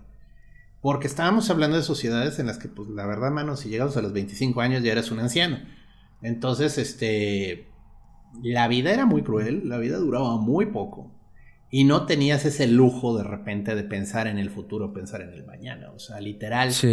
[0.81, 4.01] Porque estábamos hablando de sociedades en las que, pues la verdad, mano, si llegabas a
[4.01, 5.59] los 25 años ya eras un anciano.
[6.21, 7.67] Entonces, este,
[8.41, 11.11] la vida era muy cruel, la vida duraba muy poco.
[11.69, 15.43] Y no tenías ese lujo de repente de pensar en el futuro, pensar en el
[15.43, 15.89] mañana.
[15.91, 16.87] O sea, literal, Sí.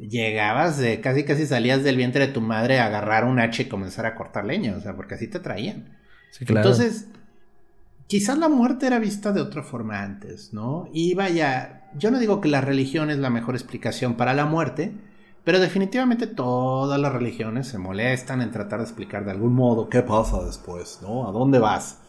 [0.00, 3.66] llegabas, de, casi casi salías del vientre de tu madre a agarrar un hacha y
[3.66, 4.74] comenzar a cortar leña.
[4.76, 5.96] O sea, porque así te traían.
[6.32, 6.68] Sí, claro.
[6.68, 7.06] Entonces,
[8.08, 10.88] quizás la muerte era vista de otra forma antes, ¿no?
[10.92, 14.92] Y vaya, yo no digo que la religión es la mejor explicación para la muerte,
[15.46, 20.02] pero definitivamente todas las religiones se molestan en tratar de explicar de algún modo qué
[20.02, 21.28] pasa después, ¿no?
[21.28, 22.00] ¿A dónde vas?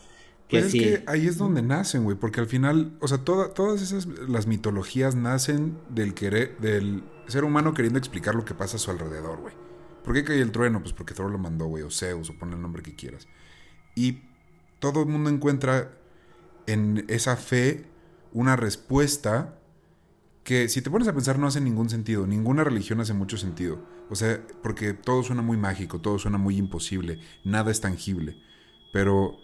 [0.47, 0.84] Que Pero sí.
[0.84, 4.08] es que ahí es donde nacen, güey, porque al final, o sea, toda- todas esas
[4.08, 8.89] las mitologías nacen del querer, del ser humano queriendo explicar lo que pasa a su
[8.89, 9.54] alrededor, güey.
[10.04, 10.80] ¿Por qué cae el trueno?
[10.82, 13.28] Pues porque Thor lo mandó, güey, o Zeus, o pon el nombre que quieras.
[13.93, 14.23] Y
[14.80, 15.91] todo el mundo encuentra
[16.65, 17.86] en esa fe
[18.34, 19.56] una respuesta
[20.47, 22.25] que si te pones a pensar no hace ningún sentido.
[22.25, 23.79] Ninguna religión hace mucho sentido.
[24.10, 28.41] O sea, porque todo suena muy mágico, todo suena muy imposible, nada es tangible.
[28.93, 29.36] Pero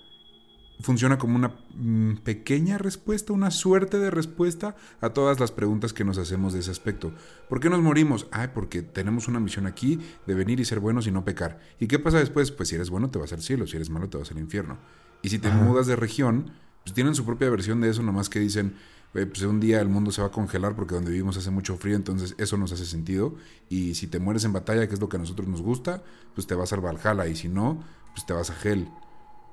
[0.80, 6.06] funciona como una mm, pequeña respuesta, una suerte de respuesta a todas las preguntas que
[6.06, 7.14] nos hacemos de ese aspecto.
[7.50, 8.28] ¿Por qué nos morimos?
[8.32, 11.60] Ay, porque tenemos una misión aquí de venir y ser buenos y no pecar.
[11.82, 12.52] ¿Y qué pasa después?
[12.52, 14.78] Pues si eres bueno te vas al cielo, si eres malo te vas al infierno.
[15.22, 16.54] Y si te mudas de región,
[16.86, 19.90] pues tienen su propia versión de eso, nomás que dicen, "Güey, pues un día el
[19.90, 22.86] mundo se va a congelar porque donde vivimos hace mucho frío, entonces eso nos hace
[22.86, 23.36] sentido.
[23.70, 26.48] Y si te mueres en batalla, que es lo que a nosotros nos gusta, pues
[26.48, 27.28] te vas al Valhalla.
[27.28, 28.90] Y si no, pues te vas a Hell.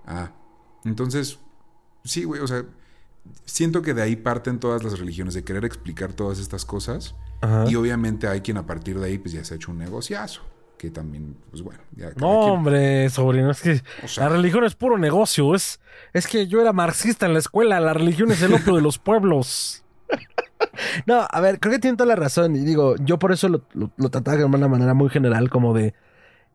[0.07, 0.33] Ah,
[0.85, 1.39] entonces,
[2.05, 2.65] sí, güey, o sea,
[3.45, 7.15] siento que de ahí parten todas las religiones, de querer explicar todas estas cosas.
[7.43, 7.67] Ajá.
[7.71, 10.41] Y obviamente hay quien a partir de ahí, pues ya se ha hecho un negociazo.
[10.81, 12.07] Que también, pues bueno, ya.
[12.17, 15.55] No, quien- hombre, sobrino, es que O sea- la religión es puro negocio.
[15.55, 15.79] Es,
[16.15, 17.79] es que yo era marxista en la escuela.
[17.81, 19.85] La religión es el opio de los pueblos.
[21.07, 22.55] No, a ver, creo que tiene toda la razón.
[22.57, 25.75] Y digo, yo por eso lo, lo, lo trataba de una manera muy general, como
[25.75, 25.95] de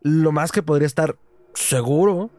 [0.02, 1.18] lo más que podría estar
[1.54, 2.30] seguro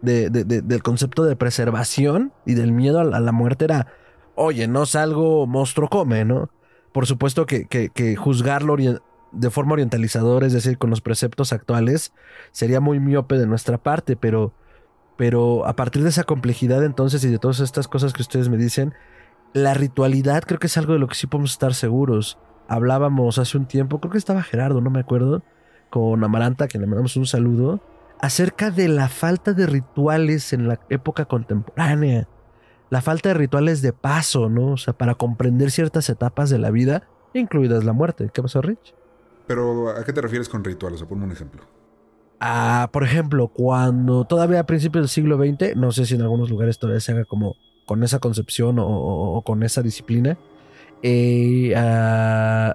[0.00, 3.64] de, de- de- del concepto de preservación y del miedo a la, a la muerte
[3.66, 3.88] era,
[4.34, 6.50] oye, no salgo, monstruo come, ¿no?
[6.92, 8.76] Por supuesto que, que- que juzgarlo
[9.32, 12.12] de forma orientalizadora, es decir, con los preceptos actuales,
[12.50, 14.52] sería muy miope de nuestra parte, pero,
[15.16, 18.56] pero a partir de esa complejidad entonces y de todas estas cosas que ustedes me
[18.56, 18.94] dicen,
[19.54, 22.38] la ritualidad creo que es algo de lo que sí podemos estar seguros.
[22.68, 25.42] Hablábamos hace un tiempo, creo que estaba Gerardo, no me acuerdo,
[25.90, 27.82] con Amaranta, que le mandamos un saludo,
[28.20, 32.28] acerca de la falta de rituales en la época contemporánea.
[32.88, 34.72] La falta de rituales de paso, ¿no?
[34.72, 38.30] O sea, para comprender ciertas etapas de la vida, incluidas la muerte.
[38.32, 38.94] ¿Qué pasó, Rich?
[39.52, 40.94] Pero, ¿a qué te refieres con ritual?
[40.94, 41.60] O sea, ponme un ejemplo.
[42.40, 46.48] Ah, por ejemplo, cuando todavía a principios del siglo XX, no sé si en algunos
[46.48, 50.38] lugares todavía se haga como con esa concepción o, o- o con esa disciplina,
[51.02, 52.74] eh, ah,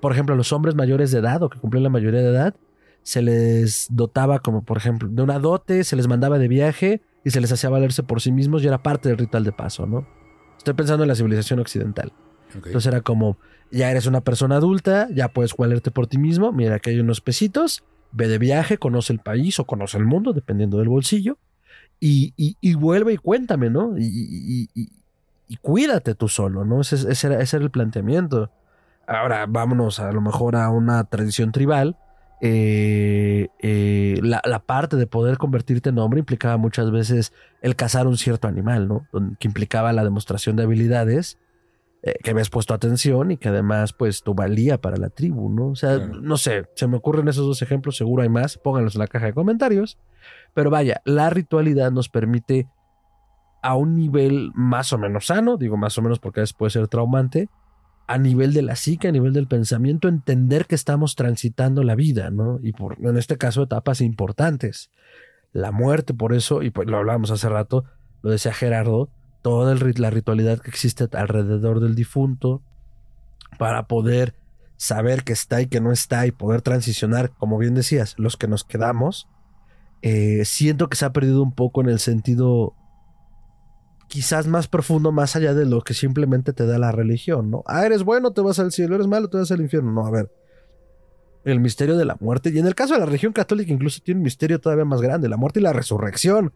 [0.00, 2.56] por ejemplo, a los hombres mayores de edad o que cumplían la mayoría de edad,
[3.04, 7.30] se les dotaba como, por ejemplo, de una dote, se les mandaba de viaje y
[7.30, 10.08] se les hacía valerse por sí mismos y era parte del ritual de paso, ¿no?
[10.58, 12.12] Estoy pensando en la civilización occidental.
[12.68, 13.38] Entonces era como,
[13.70, 17.20] ya eres una persona adulta, ya puedes valerte por ti mismo, mira que hay unos
[17.20, 21.38] pesitos, ve de viaje, conoce el país o conoce el mundo, dependiendo del bolsillo,
[21.98, 23.96] y, y, vuelve y cuéntame, ¿no?
[23.98, 24.68] Y,
[25.48, 26.80] y cuídate tú solo, ¿no?
[26.80, 28.50] Ese, ese, era, ese, el planteamiento.
[29.06, 31.96] Ahora vámonos a lo mejor a una tradición tribal.
[32.40, 38.06] Eh, eh, la, la, parte de poder convertirte en hombre implicaba muchas veces el cazar
[38.06, 39.06] un cierto animal, ¿no?
[39.38, 41.38] Que implicaba la demostración de habilidades
[42.06, 45.70] eh, que habías puesto atención y que además, pues, tu valía para la tribu, ¿no?
[45.70, 49.00] O sea, no sé, se me ocurren esos dos ejemplos, seguro hay más, pónganlos en
[49.00, 49.98] la caja de comentarios.
[50.54, 52.68] Pero vaya, la ritualidad nos permite
[53.60, 56.70] a un nivel más o menos sano, digo más o menos porque a veces puede
[56.70, 57.48] ser traumante,
[58.06, 62.30] a nivel de la psique, a nivel del pensamiento, entender que estamos transitando la vida,
[62.30, 62.60] ¿no?
[62.62, 64.92] Y por, en este caso, etapas importantes.
[65.52, 67.84] La muerte, por eso, y pues lo hablábamos hace rato,
[68.22, 69.10] lo decía Gerardo,
[69.46, 72.62] toda la ritualidad que existe alrededor del difunto
[73.60, 74.34] para poder
[74.76, 78.48] saber que está y que no está y poder transicionar, como bien decías, los que
[78.48, 79.28] nos quedamos,
[80.02, 82.74] eh, siento que se ha perdido un poco en el sentido
[84.08, 87.62] quizás más profundo, más allá de lo que simplemente te da la religión, ¿no?
[87.66, 89.92] Ah, eres bueno, te vas al cielo, eres malo, te vas al infierno.
[89.92, 90.28] No, a ver.
[91.44, 92.50] El misterio de la muerte.
[92.52, 95.28] Y en el caso de la religión católica, incluso tiene un misterio todavía más grande:
[95.28, 96.52] la muerte y la resurrección.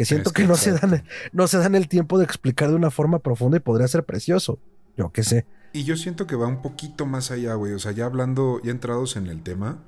[0.00, 2.90] Que siento que, no, se dan, no se dan el tiempo de explicar de una
[2.90, 4.58] forma profunda y podría ser precioso.
[4.96, 5.44] Yo qué sé.
[5.74, 7.74] Y yo siento que va un poquito más allá, güey.
[7.74, 9.82] O sea, ya hablando, ya entrados en el tema,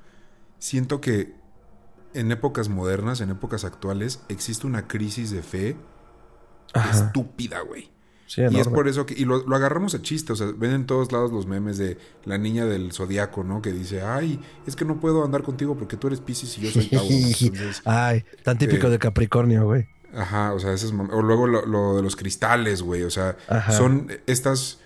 [0.59, 1.33] siento que
[2.13, 5.77] en épocas modernas, en épocas actuales, existe una crisis de fe
[6.91, 7.91] estúpida, güey.
[8.37, 11.11] y es por eso que, y lo, agarramos a chiste, o sea, ven en todos
[11.11, 11.97] lados los memes de
[12.27, 13.63] la niña del zodiaco, ¿no?
[13.63, 16.71] Que dice, ay, es que no puedo andar contigo porque tú eres Pisces y yo
[16.71, 17.09] soy Tauro.
[17.87, 19.89] ay, tan típico eh, de Capricornio, güey.
[20.15, 23.37] Ajá, o sea, ese es, o luego lo, de los cristales, güey, o sea,
[23.71, 24.79] son estas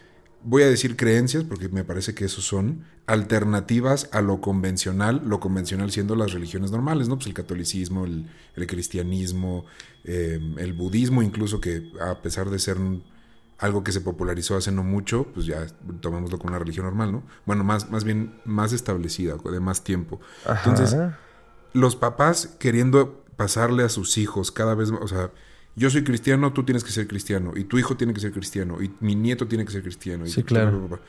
[0.46, 5.40] voy a decir creencias, porque me parece que esos son alternativas a lo convencional, lo
[5.40, 7.16] convencional siendo las religiones normales, ¿no?
[7.16, 8.28] Pues el catolicismo, el,
[8.66, 9.64] cristianismo,
[10.04, 12.78] eh, el budismo incluso, que a pesar de ser
[13.58, 15.66] algo que se popularizó hace no mucho, pues ya
[16.00, 17.22] tomémoslo como una religión normal, ¿no?
[17.44, 20.20] Bueno, más, más bien más establecida, de más tiempo.
[20.64, 20.96] Entonces,
[21.72, 25.30] los papás queriendo pasarle a sus hijos cada vez más, o sea,
[25.76, 28.82] yo soy cristiano, tú tienes que ser cristiano, y tu hijo tiene que ser cristiano,
[28.82, 30.26] y mi nieto tiene que ser cristiano.
[30.26, 31.00] sí, claro.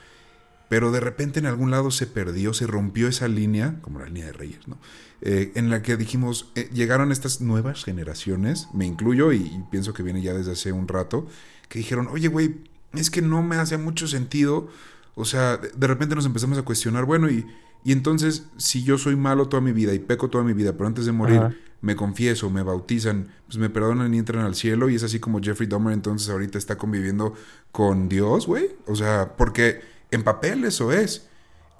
[0.70, 4.26] Pero de repente en algún lado se perdió, se rompió esa línea, como la línea
[4.26, 4.78] de Reyes, ¿no?
[5.22, 10.04] Eh, en la que dijimos, eh, llegaron estas nuevas generaciones, me incluyo y, pienso que
[10.04, 11.26] viene ya desde hace un rato,
[11.70, 12.56] que dijeron, oye, güey,
[12.94, 14.68] es que no me hace mucho sentido.
[15.16, 17.46] O sea, de repente nos empezamos a cuestionar, bueno, y,
[17.86, 20.88] y entonces si yo soy malo toda mi vida y peco toda mi vida, pero
[20.88, 24.95] antes de morir me confieso, me bautizan, pues me perdonan y entran al cielo y
[24.95, 27.34] es así como Jeffrey Dahmer entonces ahorita está conviviendo
[27.71, 28.71] con Dios, güey.
[28.88, 29.80] O sea, porque
[30.12, 31.30] en papel eso es.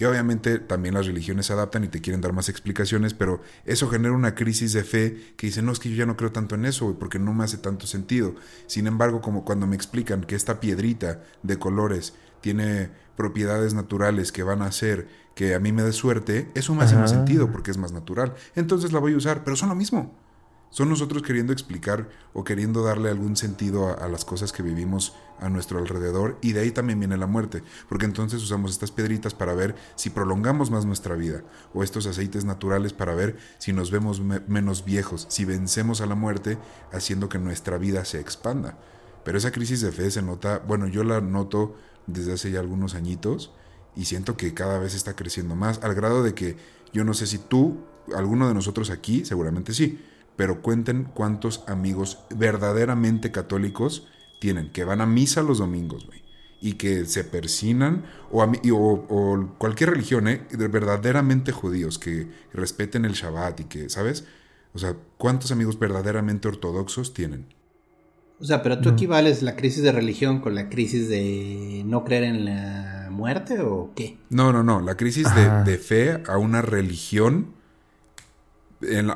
[0.00, 3.90] Y obviamente también las religiones se adaptan y te quieren dar más explicaciones, pero eso
[3.90, 6.54] genera una crisis de fe que dice, no, es que yo ya no creo tanto
[6.54, 8.34] en eso, güey, porque no me hace tanto sentido.
[8.66, 14.44] Sin embargo, como cuando me explican que esta piedrita de colores tiene propiedades naturales que
[14.44, 17.72] van a hacer que a mí me dé suerte, eso me hace más sentido porque
[17.72, 18.34] es más natural.
[18.54, 20.14] Entonces la voy a usar, pero son lo mismo.
[20.70, 25.48] Son nosotros queriendo explicar o queriendo darle algún sentido a, las cosas que vivimos a
[25.48, 29.54] nuestro alrededor y de ahí también viene la muerte, porque entonces usamos estas piedritas para
[29.54, 31.42] ver si prolongamos más nuestra vida
[31.74, 36.14] o estos aceites naturales para ver si nos vemos menos viejos, si vencemos a la
[36.14, 36.56] muerte
[36.92, 38.78] haciendo que nuestra vida se expanda.
[39.24, 41.74] Pero esa crisis de fe se nota, bueno, yo la noto
[42.08, 43.52] desde hace ya algunos añitos
[43.94, 46.56] y siento que cada vez está creciendo más, al grado de que
[46.92, 47.78] yo no sé si tú,
[48.16, 50.00] alguno de nosotros aquí, seguramente sí,
[50.36, 54.06] pero cuenten cuántos amigos verdaderamente católicos
[54.40, 56.22] tienen, que van a misa los domingos, güey,
[56.60, 60.46] y que se persinan, o, o, cualquier religión, ¿eh?
[60.52, 64.24] verdaderamente judíos, que respeten el Shabbat y que, ¿sabes?
[64.74, 67.52] O sea, ¿cuántos amigos verdaderamente ortodoxos tienen?
[68.40, 72.24] O sea, pero tú equivales la crisis de religión con la crisis de no creer
[72.24, 74.16] en la muerte o qué?
[74.30, 74.80] No, no, no.
[74.80, 77.54] La crisis de, fe a una religión,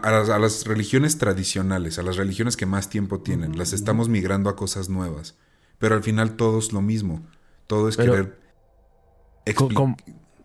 [0.03, 3.57] a, las, religiones tradicionales, a las religiones que más tiempo tienen.
[3.57, 5.37] Las estamos migrando a cosas nuevas.
[5.79, 7.23] Pero al final todo es lo mismo.
[7.69, 8.41] Todo es querer...
[9.55, 9.97] ¿cómo,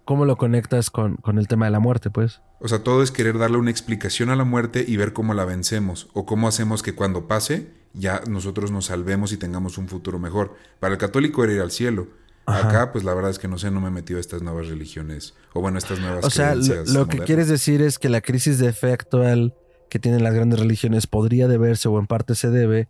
[0.05, 2.41] ¿Cómo, lo conectas con, con el tema de la muerte, pues?
[2.59, 5.45] O sea, todo es querer darle una explicación a la muerte y ver cómo la
[5.45, 6.09] vencemos.
[6.13, 10.55] O cómo hacemos que cuando pase ya nosotros nos salvemos y tengamos un futuro mejor.
[10.79, 12.07] Para el católico era ir al cielo.
[12.45, 14.67] Acá, pues la verdad es que no sé, no me he metido a estas nuevas
[14.67, 15.35] religiones.
[15.53, 18.71] O bueno, estas nuevas O sea, lo, que quieres decir es que la crisis de
[18.71, 19.53] fe actual
[19.89, 22.87] que tienen las grandes religiones podría deberse o en parte se debe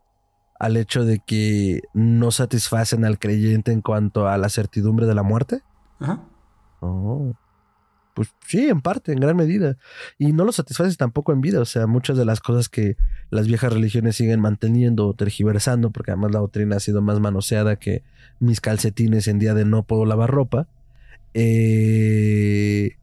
[0.60, 5.24] al hecho de que no satisfacen al creyente en cuanto a la certidumbre de la
[5.24, 5.62] muerte.
[6.00, 6.24] Ajá.
[6.80, 7.34] Oh.
[8.18, 9.78] Pues sí, en parte, en gran medida.
[10.18, 11.60] Y no lo satisfaces tampoco en vida.
[11.62, 12.98] O sea, muchas de las cosas que
[13.30, 17.76] las viejas religiones siguen manteniendo o tergiversando, porque además la doctrina ha sido más manoseada
[17.76, 18.02] que
[18.40, 20.68] mis calcetines en día de no puedo lavar ropa.
[21.36, 22.96] Eh,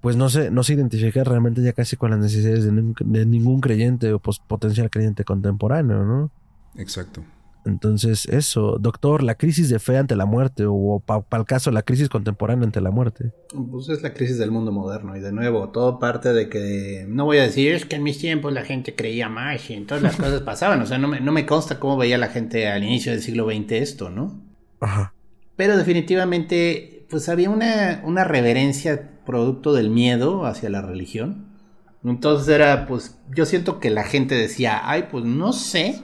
[0.00, 3.60] pues no se, no se identifica realmente ya casi con las necesidades de, de ningún
[3.60, 6.30] creyente o pos- potencial creyente contemporáneo, ¿no?
[6.76, 7.22] Exacto.
[7.64, 11.82] Entonces, eso, doctor, la crisis de fe ante la muerte, o para el caso, la
[11.82, 13.32] crisis contemporánea ante la muerte.
[13.70, 17.24] Pues es la crisis del mundo moderno y de nuevo, todo parte de que, no
[17.24, 20.16] voy a decir, es que en mis tiempos la gente creía más y entonces las
[20.16, 23.12] cosas pasaban, o sea, no me, no me consta cómo veía la gente al inicio
[23.12, 24.42] del siglo XX esto, ¿no?
[24.80, 25.14] Ajá.
[25.56, 31.46] Pero definitivamente, pues había una, una reverencia producto del miedo hacia la religión.
[32.04, 36.02] Entonces era, pues, yo siento que la gente decía, ay, pues no sé,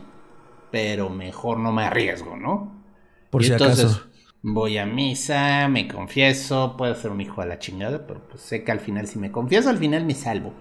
[0.71, 2.85] pero mejor no me arriesgo, ¿no?
[3.31, 4.09] Por Y si entonces, acaso.
[4.43, 8.63] Voy a misa, me confieso, puedo ser un hijo de la chingada, pero pues sé
[8.65, 10.55] que al final si me confieso, al final me salvo.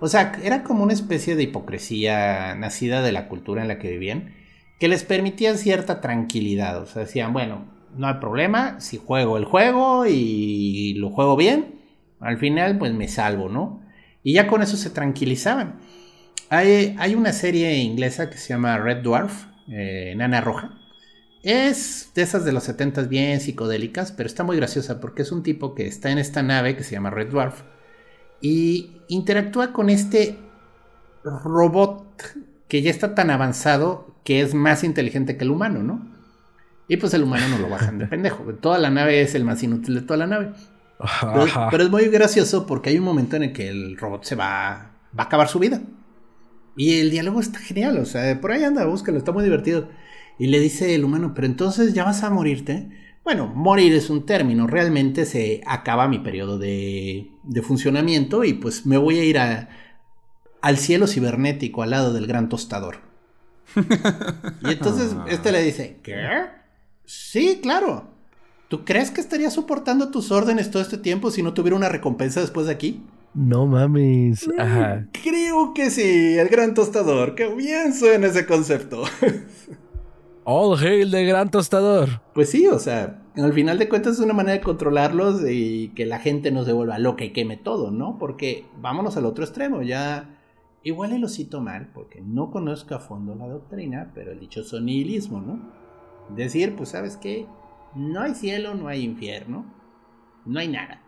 [0.00, 3.90] O sea, era como una especie de hipocresía nacida de la cultura en la que
[3.90, 4.34] vivían,
[4.80, 6.82] que les permitía cierta tranquilidad.
[6.82, 11.80] O sea, decían, bueno, no hay problema, si juego el juego y lo juego bien,
[12.20, 13.82] al final pues me salvo, ¿no?
[14.22, 15.80] Y ya con eso se tranquilizaban.
[16.48, 20.78] Hay, hay una serie inglesa que se llama Red Dwarf, eh, Nana Roja.
[21.42, 25.42] Es de esas de los 70 bien psicodélicas, pero está muy graciosa porque es un
[25.42, 27.62] tipo que está en esta nave que se llama Red Dwarf
[28.42, 30.38] y interactúa con este
[31.24, 32.22] robot
[32.68, 36.10] que ya está tan avanzado que es más inteligente que el humano, ¿no?
[36.88, 38.44] Y pues el humano no lo bajan de pendejo.
[38.54, 40.52] Toda la nave es el más inútil de toda la nave.
[41.70, 44.90] Pero, es muy gracioso porque hay un momento en el que el robot se va,
[45.18, 45.80] va a acabar su vida.
[46.80, 49.88] Y el diálogo está genial, o sea, por ahí anda, búscalo, está muy divertido.
[50.38, 52.88] Y le dice el humano, pero entonces ya vas a morirte.
[53.22, 58.86] Bueno, morir es un término, realmente se acaba mi periodo de, de funcionamiento y pues
[58.86, 59.68] me voy a ir a-
[60.62, 63.00] al cielo cibernético al lado del gran tostador.
[64.62, 66.14] Y entonces este le dice, ¿qué?
[67.04, 68.08] Sí, claro.
[68.68, 72.40] ¿Tú crees que estaría soportando tus órdenes todo este tiempo si no tuviera una recompensa
[72.40, 73.02] después de aquí?
[73.34, 74.48] No mames.
[74.58, 75.06] Ajá.
[75.12, 77.34] Creo que sí, el gran tostador.
[77.34, 79.02] Qué bien suena ese concepto.
[80.44, 82.22] All hail de gran tostador.
[82.34, 86.06] Pues sí, o sea, al final de cuentas es una manera de controlarlos y que
[86.06, 88.18] la gente no se vuelva loca y queme todo, ¿no?
[88.18, 90.36] Porque vámonos al otro extremo, ya
[90.82, 94.80] igual y lo cito mal porque no conozco a fondo la doctrina, pero el dichoso
[94.80, 95.60] nihilismo, ¿no?
[96.34, 97.46] Decir, pues sabes qué,
[97.94, 99.66] no hay cielo, no hay infierno,
[100.46, 101.02] no hay nada.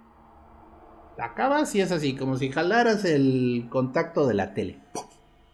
[1.19, 4.81] Acabas y es así, como si jalaras el contacto de la tele.
[4.93, 5.05] ¡Pum!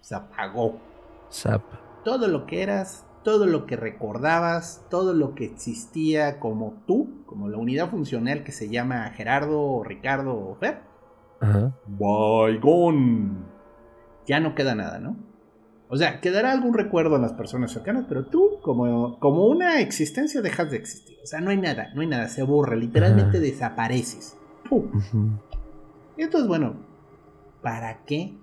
[0.00, 0.78] Se apagó
[1.30, 1.62] Zap.
[2.04, 7.48] todo lo que eras, todo lo que recordabas, todo lo que existía como tú, como
[7.48, 10.78] la unidad funcional que se llama Gerardo, o Ricardo o Fer.
[11.40, 11.72] Ajá.
[14.26, 15.16] Ya no queda nada, ¿no?
[15.90, 20.42] O sea, quedará algún recuerdo en las personas cercanas, pero tú, como, como una existencia,
[20.42, 21.16] dejas de existir.
[21.22, 23.46] O sea, no hay nada, no hay nada, se borra, literalmente Ajá.
[23.46, 24.36] desapareces.
[24.68, 24.90] ¡Pum!
[26.18, 26.74] Y entonces, bueno,
[27.62, 28.36] ¿para qué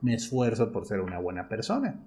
[0.00, 2.00] me esfuerzo por ser una buena persona?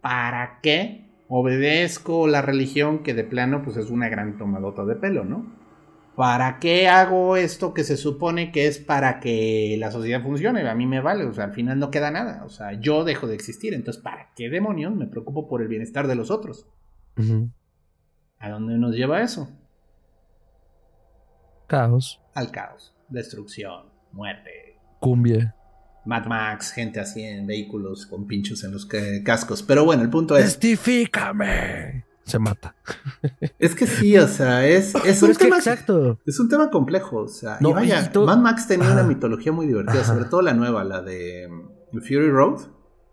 [0.00, 5.24] ¿Para qué obedezco la religión que de plano pues es una gran tomadota de pelo,
[5.24, 5.52] ¿no?
[6.14, 10.66] ¿Para qué hago esto que se supone que es para que la sociedad funcione?
[10.68, 13.26] A mí me vale, o sea, al final no queda nada, o sea, yo dejo
[13.26, 16.68] de existir, entonces ¿para qué demonios me preocupo por el bienestar de los otros?
[18.38, 19.50] ¿A dónde nos lleva eso?
[21.66, 22.22] Caos.
[22.32, 25.54] Al caos, destrucción, muerte, Cumbia.
[26.04, 29.62] Mad Max, gente así en vehículos con pinchos en los ca- cascos.
[29.62, 30.44] Pero bueno, el punto es.
[30.58, 32.04] Testifícame.
[32.24, 32.74] Se mata.
[33.58, 35.56] Es que sí, o sea, es, es un es tema.
[35.56, 36.20] exacto.
[36.26, 37.58] Es un tema complejo, o sea.
[37.60, 40.14] No, y vaya, y Mad Max tenía una mitología muy divertida, Ajá.
[40.14, 41.48] sobre todo la nueva, la de
[41.92, 42.60] mm, Fury Road.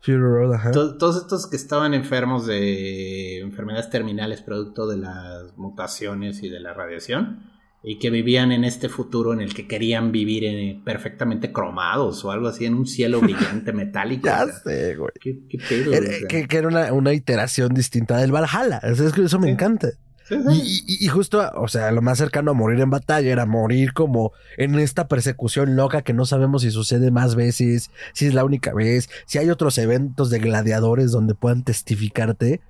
[0.01, 0.71] Fury Road, ajá.
[0.71, 6.59] To- Todos estos que estaban enfermos de enfermedades terminales producto de las mutaciones y de
[6.59, 7.51] la radiación
[7.83, 12.31] y que vivían en este futuro en el que querían vivir eh, perfectamente cromados o
[12.31, 14.25] algo así en un cielo brillante metálico.
[14.27, 15.11] Ya o sea, sé, güey.
[15.19, 16.27] ¿Qué, qué pedo, Era- o sea.
[16.29, 18.79] que, que era una, una iteración distinta del Valhalla.
[18.89, 19.89] O sea, es que eso me encanta.
[20.25, 23.45] Sí, Y, y- y justo, o sea, lo más cercano a morir en batalla era
[23.45, 28.33] morir como en esta persecución loca que no sabemos si sucede más veces, si es
[28.33, 32.61] la única vez, si hay otros eventos de gladiadores donde puedan testificarte.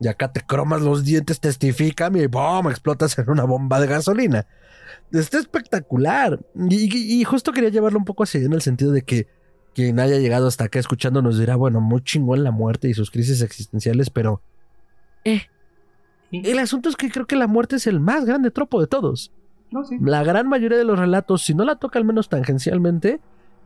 [0.00, 2.68] Y acá te cromas los dientes, testifícame y ¡bum!
[2.68, 4.46] explotas en una bomba de gasolina.
[5.12, 6.38] Está espectacular.
[6.54, 9.26] Y, y- y justo quería llevarlo un poco así en el sentido de que
[9.74, 13.10] quien haya llegado hasta acá escuchando nos dirá, bueno, muy chingón la muerte y sus
[13.10, 14.42] crisis existenciales, pero...
[15.24, 15.42] Eh,
[16.32, 19.32] el asunto es que creo que la muerte es el más grande tropo de todos.
[19.70, 19.96] No, sí.
[20.00, 23.20] La gran mayoría de los relatos, si no la toca al menos tangencialmente,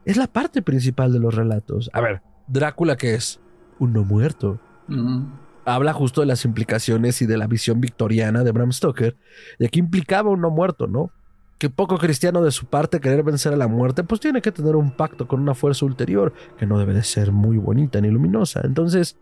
[0.05, 1.91] es la parte principal de los relatos.
[1.93, 3.41] A ver, Drácula, ¿qué es?
[3.79, 4.59] Un no muerto.
[4.89, 5.27] Ujú.
[5.65, 9.17] Habla justo de las implicaciones y de la visión victoriana de Bram Stoker,
[9.59, 11.11] de que implicaba un no muerto, ¿no?
[11.59, 14.77] Que poco cristiano de su parte querer vencer a la muerte, pues tiene que tener
[14.77, 18.63] un pacto con una fuerza ulterior, que no debe de ser muy bonita ni luminosa.
[18.65, 19.19] Entonces,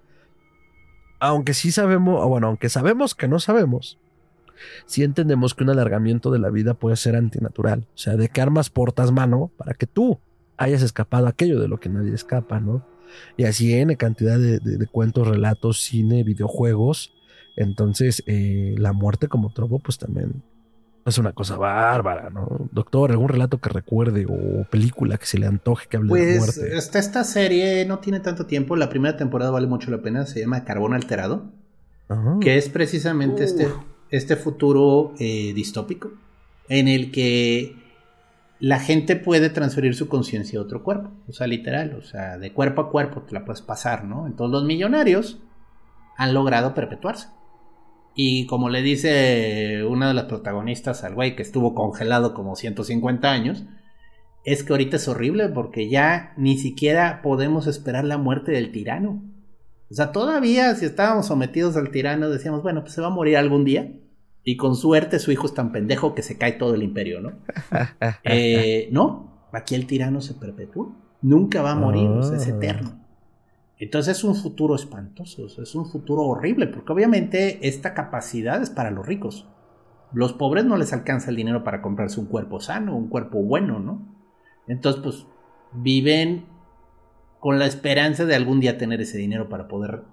[1.20, 3.99] aunque sí sabemos, bueno, aunque sabemos que no sabemos,
[4.86, 7.86] sí entendemos que un alargamiento de la vida puede ser antinatural.
[7.95, 10.20] O sea, de que armas portas mano para que tú
[10.57, 12.84] hayas escapado aquello de lo que nadie escapa, ¿no?
[13.37, 17.13] Y así en cantidad de, de- de cuentos, relatos, cine, videojuegos.
[17.57, 20.43] Entonces, eh, la muerte como tropo, pues también
[21.05, 22.69] es una cosa bárbara, ¿no?
[22.71, 26.39] Doctor, algún relato que recuerde o película que se le antoje que hable de la
[26.39, 26.77] Pues muerte.
[26.77, 28.77] esta, esta serie no tiene tanto tiempo.
[28.77, 30.27] La primera temporada vale mucho la pena.
[30.27, 31.51] Se llama Carbón Alterado.
[32.11, 32.39] Ajá.
[32.41, 33.69] que es precisamente este,
[34.11, 36.11] este futuro eh, distópico
[36.71, 37.77] en el que
[38.61, 42.53] la gente puede transferir su conciencia a otro cuerpo, o sea, literal, o sea, de
[42.53, 44.27] cuerpo a cuerpo te la puedes pasar, ¿no?
[44.27, 45.41] Entonces los millonarios
[46.17, 47.29] han logrado perpetuarse.
[48.15, 53.31] Y como le dice una de las protagonistas al güey que estuvo congelado como 150
[53.31, 53.65] años,
[54.45, 59.23] es que ahorita es horrible porque ya ni siquiera podemos esperar la muerte del tirano.
[59.91, 63.37] O sea, todavía si estábamos sometidos al tirano decíamos, bueno, pues se va a morir
[63.37, 63.93] algún día.
[64.51, 67.33] Y con suerte su hijo es tan pendejo que se cae todo el imperio, ¿no?
[68.25, 70.89] Eh, no, aquí el tirano se perpetúa.
[71.21, 72.57] Nunca va a morir, o sea, es Ah.
[72.57, 72.99] eterno.
[73.79, 78.63] Entonces es un futuro espantoso, o sea, es un futuro horrible, porque obviamente esta capacidad
[78.63, 79.47] es para los ricos.
[80.15, 83.81] Los pobres no les alcanza el dinero para comprarse un cuerpo sano, un cuerpo bueno,
[83.81, 84.01] ¿no?
[84.67, 85.27] Entonces, pues,
[85.75, 86.47] viven
[87.39, 90.05] con la esperanza de algún día tener ese dinero para poder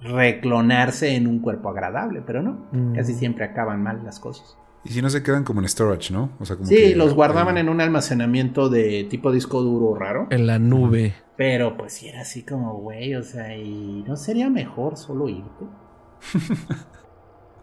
[0.00, 2.94] reclonarse en un cuerpo agradable, pero no, Mm.
[2.94, 4.56] casi siempre acaban mal las cosas.
[4.84, 6.30] Y si no se quedan como en storage, ¿no?
[6.38, 10.28] O sea, como Sí, que- los guardaban en un almacenamiento de tipo disco duro raro.
[10.30, 11.14] En la nube.
[11.36, 15.64] Pero pues sí era así como, güey, o sea, y no sería mejor solo irte.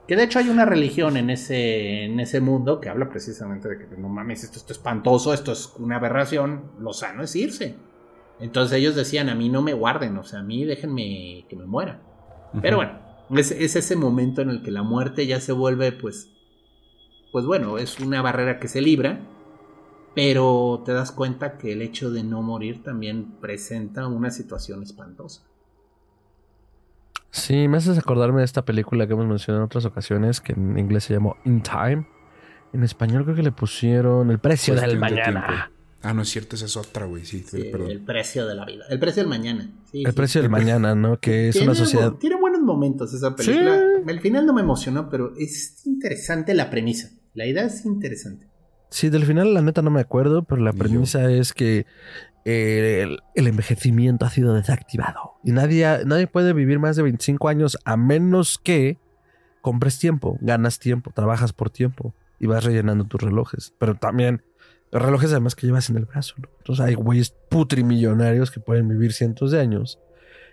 [0.08, 3.78] que de hecho hay una religión en ese, en ese mundo que habla precisamente de
[3.88, 7.78] que no mames, esto, esto es espantoso, esto es una aberración, lo sano es irse.
[8.42, 11.66] Entonces ellos decían, a mí no me guarden, o sea, a mí déjenme que me
[11.66, 12.02] muera.
[12.62, 13.00] Pero bueno,
[13.32, 16.30] es, es ese momento en el que la muerte ya se vuelve, pues,
[17.32, 19.22] pues bueno, es una barrera que se libra,
[20.16, 25.44] pero te das cuenta que el hecho de no morir también presenta una situación espantosa.
[27.32, 30.78] Sí, me haces acordarme de esta película que hemos mencionado en otras ocasiones, que en
[30.78, 32.08] inglés se llamó In Time.
[32.74, 35.72] En español creo que le pusieron El precio del mañana.
[36.04, 37.26] Ah, no es cierto, esa es otra, güey.
[37.26, 37.90] Sí, Sí, perdón.
[37.92, 39.70] el precio de la vida, el precio del mañana.
[39.92, 40.16] Sí, El sí.
[40.16, 41.18] precio del mañana, ¿no?
[41.20, 42.12] Que es Tiene una sociedad.
[42.14, 43.82] Tiene buenos momentos esa película.
[44.06, 47.10] El final no me emocionó, pero es interesante la premisa.
[47.34, 48.48] La idea es interesante.
[48.90, 50.78] Sí, del final la neta no me acuerdo, pero la yo.
[50.78, 51.86] premisa es que
[52.46, 55.36] eh, el, el envejecimiento ha sido desactivado.
[55.44, 58.98] Y nadie, nadie puede vivir más de 25 años a menos que
[59.62, 63.74] compres tiempo, ganas tiempo, trabajas por tiempo y vas rellenando tus relojes.
[63.80, 64.44] Pero también
[65.00, 66.36] relojes además que llevas en el brazo.
[66.38, 66.50] ¿no?
[66.60, 70.00] Entonces hay güeyes putrimillonarios que pueden vivir cientos de años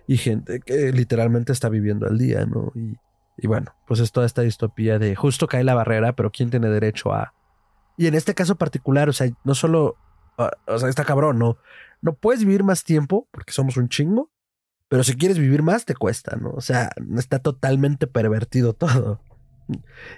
[0.07, 2.73] y gente que literalmente está viviendo al día, ¿no?
[2.75, 2.97] Y,
[3.37, 6.69] y bueno, pues es toda esta distopía de justo cae la barrera, pero ¿quién tiene
[6.69, 7.33] derecho a...?
[7.97, 9.97] Y en este caso particular, o sea, no solo,
[10.39, 11.59] ah, o sea, está cabrón, ¿no?
[12.03, 14.31] No puedes vivir más tiempo porque somos un chingo,
[14.89, 16.51] pero si quieres vivir más te cuesta, ¿no?
[16.51, 19.21] O sea, está totalmente pervertido todo.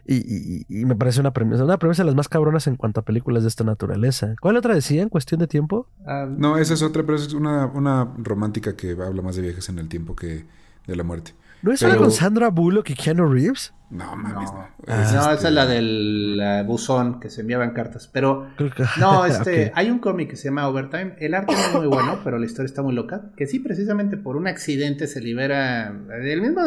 [0.07, 3.01] Y, y- y me parece una premisa, una premisa de las más cabronas en cuanto
[3.01, 4.35] a películas de esta naturaleza.
[4.41, 5.87] ¿Cuál otra decía en cuestión de tiempo?
[6.07, 9.69] Ah, No, esa es otra, pero es una, una romántica que habla más de viajes
[9.69, 10.45] en el tiempo que
[10.87, 11.33] de la muerte.
[11.63, 13.73] ¿No es Pero- una con Sandra Bullock y Keanu Reeves?
[13.91, 14.59] No, mames, No.
[14.59, 14.69] no.
[14.89, 15.03] Ah.
[15.03, 18.09] Es no, este- esa es la del buzón que se enviaban cartas.
[18.13, 21.15] Pero Creo que- No, este, hay un cómic que se llama Overtime.
[21.19, 23.31] El arte no es muy bueno, pero la historia está muy loca.
[23.37, 25.89] Que sí, precisamente por un accidente se libera
[26.21, 26.63] el mismo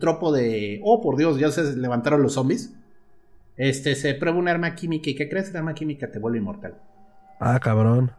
[0.00, 2.72] tropo de, oh por Dios, ya se levantaron los zombies.
[3.56, 5.50] Este, se prueba un arma química y ¿qué crees?
[5.50, 6.74] El arma química te vuelve inmortal.
[7.38, 8.12] Ah, cabrón.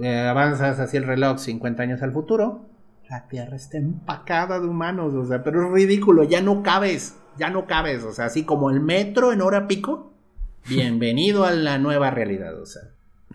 [0.00, 2.66] Eh, avanzas así el reloj 50 años al futuro.
[3.08, 7.50] La Tierra está empacada de humanos, o sea, pero es ridículo, ya no cabes, ya
[7.50, 10.12] no cabes, o sea, así como el metro en hora pico.
[10.68, 12.82] Bienvenido a la nueva realidad, o sea.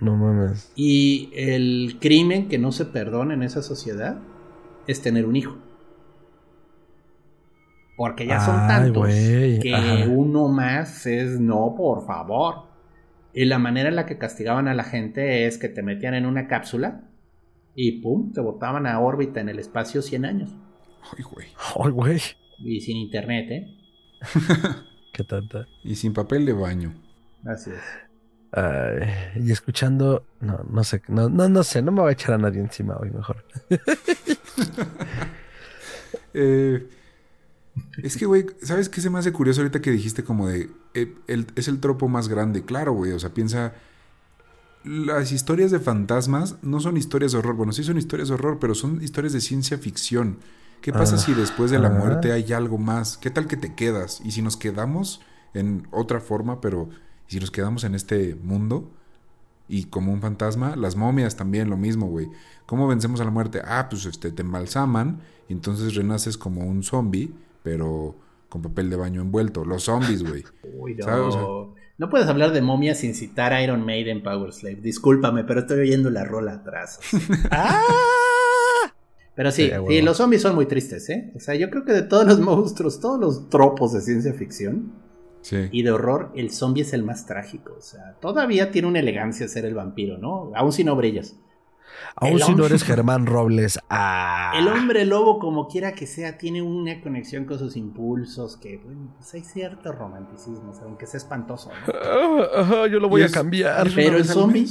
[0.02, 0.74] No mames.
[0.76, 4.18] Y el crimen que no se perdona en esa sociedad
[4.88, 5.58] es tener un hijo.
[7.96, 10.10] Porque ya son tantos que ajá.
[10.10, 12.64] uno más es no, por favor.
[13.34, 16.26] Y la manera en la que castigaban a la gente es que te metían en
[16.26, 17.04] una cápsula
[17.76, 20.50] Y pum, te botaban a órbita en el espacio 100 años.
[21.16, 21.48] Ay, güey.
[21.84, 22.22] Ay, güey.
[22.60, 23.78] Y sin internet, ¿eh?
[25.14, 25.68] Qué tanta.
[25.84, 26.94] Y sin papel de baño.
[27.46, 27.82] Así es.
[29.44, 32.38] Y escuchando, no, no sé, no, no, no sé, no me voy a echar a
[32.38, 33.44] nadie encima hoy mejor.
[36.34, 36.88] Eh,
[38.04, 40.70] es que, güey, ¿sabes qué se me hace curioso ahorita que dijiste como de...
[40.94, 43.12] eh, el- es el tropo más grande, claro, güey.
[43.12, 43.74] O sea, piensa...
[44.84, 47.56] Las historias de fantasmas no son historias de horror.
[47.56, 50.40] Bueno, sí son historias de horror, pero son historias de ciencia ficción.
[50.82, 52.00] ¿Qué pasa si después de la Ajá.
[52.00, 53.18] muerte hay algo más?
[53.18, 54.22] ¿Qué tal que te quedas?
[54.26, 55.22] Y si nos quedamos
[55.54, 56.90] en otra forma, pero
[57.28, 58.90] si nos quedamos en este mundo
[59.68, 62.30] y como un fantasma, las momias también lo mismo, güey.
[62.66, 63.62] ¿Cómo vencemos a la muerte?
[63.64, 68.16] Ah, pues este, te embalsaman y entonces renaces como un zombie, pero
[68.50, 69.64] con papel de baño envuelto.
[69.64, 70.44] Los zombies, güey.
[70.64, 71.06] Uy, no.
[71.06, 71.36] ¿Sabes?
[71.36, 74.78] O No puedes hablar de momia sin citar a Iron Maiden Power Slave.
[74.82, 77.00] Discúlpame, pero estoy oyendo la rola atrás.
[77.52, 77.80] ¡Ah!
[79.36, 80.06] Pero sí, Sí, huevo.
[80.06, 81.32] los zombies son muy tristes, ¿eh?
[81.36, 84.94] O sea, yo creo que de todos los monstruos, todos los tropos de ciencia ficción
[85.42, 85.70] Sí.
[85.72, 87.76] y de horror, el zombie es el más trágico.
[87.78, 90.52] O sea, todavía tiene una elegancia ser el vampiro, ¿no?
[90.56, 91.36] Aún si no brillas.
[92.16, 93.80] Aún si no eres Germán Robles.
[93.90, 94.54] ¡Ah!
[94.56, 99.14] El hombre lobo, como quiera que sea, tiene una conexión con sus impulsos que, bueno,
[99.18, 101.94] pues hay cierto romanticismo, o sea, aunque sea espantoso, ¿no?
[101.94, 103.88] Ah, ajá, yo lo voy Y a es- cambiar.
[103.96, 104.68] Pero el zombie,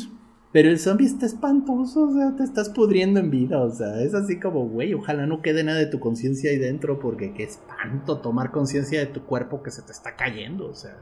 [0.52, 4.14] pero el zombie está espantoso, o sea, te estás pudriendo en vida, o sea, es
[4.14, 8.18] así como, güey, ojalá no quede nada de tu conciencia ahí dentro, porque qué espanto
[8.18, 10.96] tomar conciencia de tu cuerpo que se te está cayendo, o sea.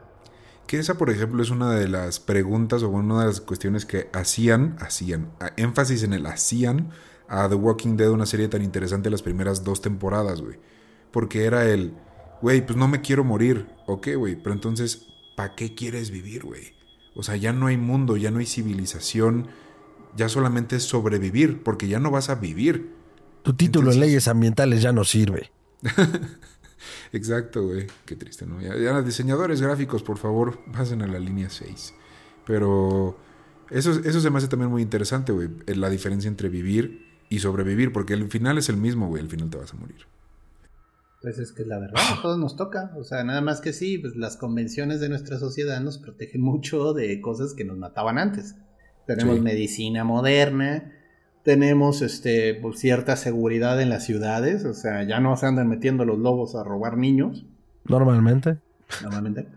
[0.69, 4.07] Que esa, por ejemplo, es una de las preguntas o una de las cuestiones que
[4.13, 6.91] hacían, hacían, a- énfasis en el hacían
[7.27, 10.59] a The Walking Dead, una serie tan interesante las primeras dos temporadas, güey.
[11.09, 11.95] Porque era el,
[12.43, 16.75] güey, pues no me quiero morir, ok, güey, pero entonces, ¿para qué quieres vivir, güey?
[17.15, 19.47] O sea, ya no hay mundo, ya no hay civilización,
[20.15, 22.93] ya solamente es sobrevivir, porque ya no vas a vivir.
[23.41, 25.51] Tu título en leyes ambientales ya no sirve.
[27.13, 27.87] Exacto, güey.
[28.05, 28.61] Qué triste, ¿no?
[28.61, 31.93] Ya, ya, diseñadores gráficos, por favor, pasen a la línea 6.
[32.45, 33.17] Pero
[33.69, 35.49] eso, eso se me hace también muy interesante, güey.
[35.67, 39.21] eh, La diferencia entre vivir y sobrevivir, porque el final es el mismo, güey.
[39.21, 40.05] Al final te vas a morir.
[41.21, 42.91] Pues es que es la verdad, a todos nos toca.
[42.95, 46.93] O sea, nada más que sí, pues las convenciones de nuestra sociedad nos protegen mucho
[46.93, 48.55] de cosas que nos mataban antes.
[49.05, 49.41] Tenemos Sí.
[49.41, 50.93] medicina moderna,
[51.43, 56.05] tenemos este pues, cierta seguridad en las ciudades, o sea, ya no se andan metiendo
[56.05, 57.45] los lobos a robar niños,
[57.85, 58.57] Normalmente.
[59.01, 59.47] normalmente.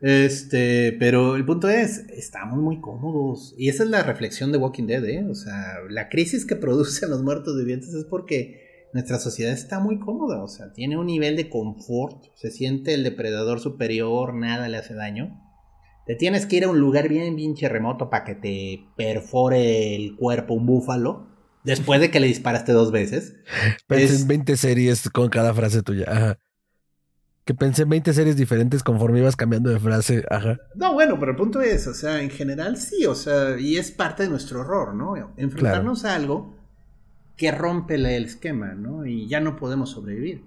[0.00, 3.54] Este, pero el punto es, estamos muy cómodos.
[3.56, 5.24] Y esa es la reflexión de Walking Dead, ¿eh?
[5.28, 9.98] O sea, la crisis que producen los muertos vivientes es porque nuestra sociedad está muy
[9.98, 10.42] cómoda.
[10.42, 12.24] O sea, tiene un nivel de confort.
[12.34, 15.40] Se siente el depredador superior, nada le hace daño.
[16.06, 20.16] Te tienes que ir a un lugar bien pinche remoto para que te perfore el
[20.16, 21.26] cuerpo un búfalo.
[21.64, 23.36] Después de que le disparaste dos veces.
[23.86, 26.04] Pensé Es- en 20 series con cada frase tuya.
[26.08, 26.38] Ajá.
[27.46, 30.24] Que pensé en 20 series diferentes conforme ibas cambiando de frase.
[30.30, 30.58] Ajá.
[30.74, 33.90] No, bueno, pero el punto es, o sea, en general sí, o sea, y es
[33.90, 35.14] parte de nuestro error, ¿no?
[35.36, 36.54] Enfrentarnos a algo
[37.36, 39.06] que rompe el esquema, ¿no?
[39.06, 40.44] Y ya no podemos sobrevivir.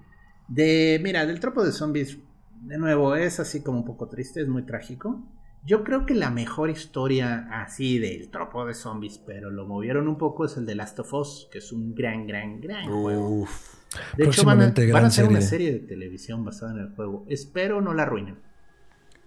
[0.48, 2.18] De, mira, del tropo de zombies,
[2.62, 5.24] de nuevo, es así como un poco triste, es muy trágico.
[5.68, 10.18] Yo creo que la mejor historia así del tropo de zombies, pero lo movieron un
[10.18, 13.42] poco, es el de Last of Us, que es un gran, gran, gran juego.
[13.42, 13.76] Uf.
[14.16, 15.74] De hecho, van a, van a hacer una serie.
[15.74, 17.26] de televisión basada en el juego.
[17.28, 18.38] Espero no la arruinen.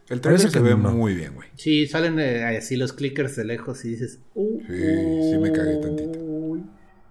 [0.09, 0.91] El trailer se que ve no.
[0.93, 1.49] muy bien, güey.
[1.57, 5.76] Sí, salen eh, así los clickers de lejos y dices, "Uh, Sí, sí me cagué
[5.76, 6.18] tantito.
[6.20, 6.64] uy".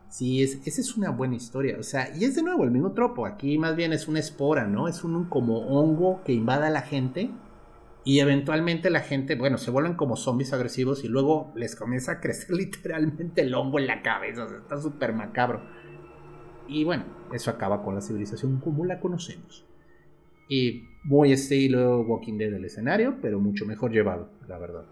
[0.09, 1.77] Sí, es, esa es una buena historia.
[1.79, 3.27] O sea, y es de nuevo el mismo tropo.
[3.27, 4.87] Aquí más bien es una espora, ¿no?
[4.87, 7.29] Es un, como hongo que invada a la gente.
[8.09, 12.19] Y eventualmente la gente, bueno, se vuelven como zombies agresivos y luego les comienza a
[12.19, 14.45] crecer literalmente el hongo en la cabeza.
[14.45, 15.61] O sea, está súper macabro.
[16.67, 19.63] Y bueno, eso acaba con la civilización como la conocemos.
[20.49, 24.85] Y muy estilo Walking Dead del escenario, pero mucho mejor llevado, la verdad.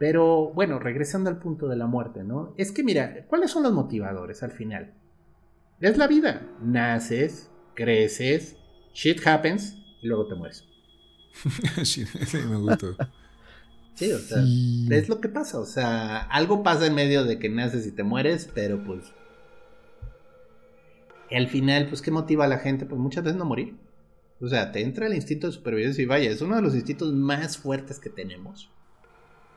[0.00, 2.52] Pero bueno, regresando al punto de la muerte, ¿no?
[2.56, 4.92] Es que mira, ¿cuáles son los motivadores al final?
[5.78, 6.48] Es la vida.
[6.60, 8.56] Naces, creces,
[8.92, 10.73] shit happens y luego te mueres.
[11.84, 12.04] sí,
[12.48, 12.96] me gustó.
[13.94, 14.88] Sí, o sea, Sí.
[14.90, 15.58] es lo que pasa.
[15.58, 19.12] O sea, algo pasa en medio de que naces y te mueres, pero pues.
[21.30, 22.86] Al final, pues, ¿qué motiva a la gente?
[22.86, 23.76] Pues muchas veces no morir.
[24.40, 27.12] O sea, te entra el instinto de supervivencia y vaya, es uno de los instintos
[27.12, 28.70] más fuertes que tenemos.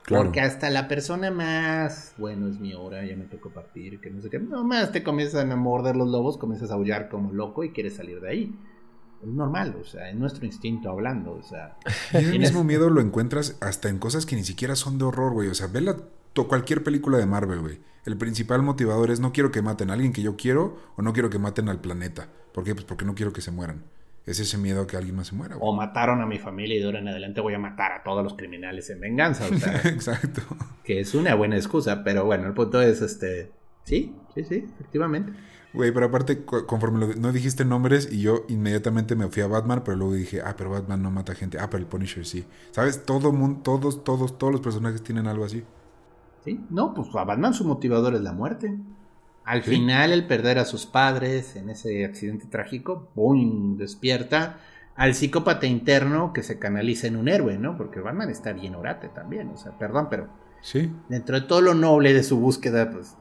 [0.04, 0.24] Claro.
[0.24, 4.22] Porque hasta la persona más, bueno, es mi hora, ya me tocó partir, que no
[4.22, 7.72] sé qué, nomás te comienzan a morder los lobos, comienzas a aullar como loco y
[7.72, 8.54] quieres salir de ahí.
[9.22, 11.76] Es normal, o sea, es nuestro instinto hablando, o sea.
[12.12, 15.32] Y el mismo miedo lo encuentras hasta en cosas que ni siquiera son de horror,
[15.32, 15.48] güey.
[15.48, 15.96] O sea, ve la,
[16.46, 17.80] cualquier película de Marvel, güey.
[18.04, 21.12] el principal motivador es no quiero que maten a alguien que yo quiero o no
[21.12, 22.28] quiero que maten al planeta.
[22.52, 22.74] ¿Por qué?
[22.74, 23.84] Pues porque no quiero que se mueran.
[24.26, 25.56] Es ese miedo a que alguien más se muera.
[25.56, 25.68] güey.
[25.68, 28.22] O mataron a mi familia y de ahora en adelante voy a matar a todos
[28.22, 29.46] los criminales en venganza.
[29.50, 30.42] O sea, Exacto.
[30.84, 33.50] que es una buena excusa, pero bueno, el punto es este.
[33.84, 35.32] Sí, sí, sí, efectivamente.
[35.74, 39.82] Güey, pero aparte, conforme lo, no dijiste nombres y yo inmediatamente me fui a Batman,
[39.84, 41.58] pero luego dije, ah, pero Batman no mata gente.
[41.60, 42.46] Ah, pero el Punisher sí.
[42.70, 43.04] ¿Sabes?
[43.04, 45.64] Todo mundo, todos, todos, todos los personajes tienen algo así.
[46.44, 46.64] ¿Sí?
[46.70, 48.78] No, pues a Batman su motivador es la muerte.
[49.44, 49.70] Al Sí.
[49.72, 53.76] final, el perder a sus padres en ese accidente trágico, ¡boom!
[53.76, 54.60] despierta
[54.96, 57.76] al psicópata interno que se canaliza en un héroe, ¿no?
[57.76, 60.28] Porque Batman está bien orate también, o sea, perdón, pero
[60.60, 60.90] Sí.
[61.08, 63.14] dentro de todo lo noble de su búsqueda, pues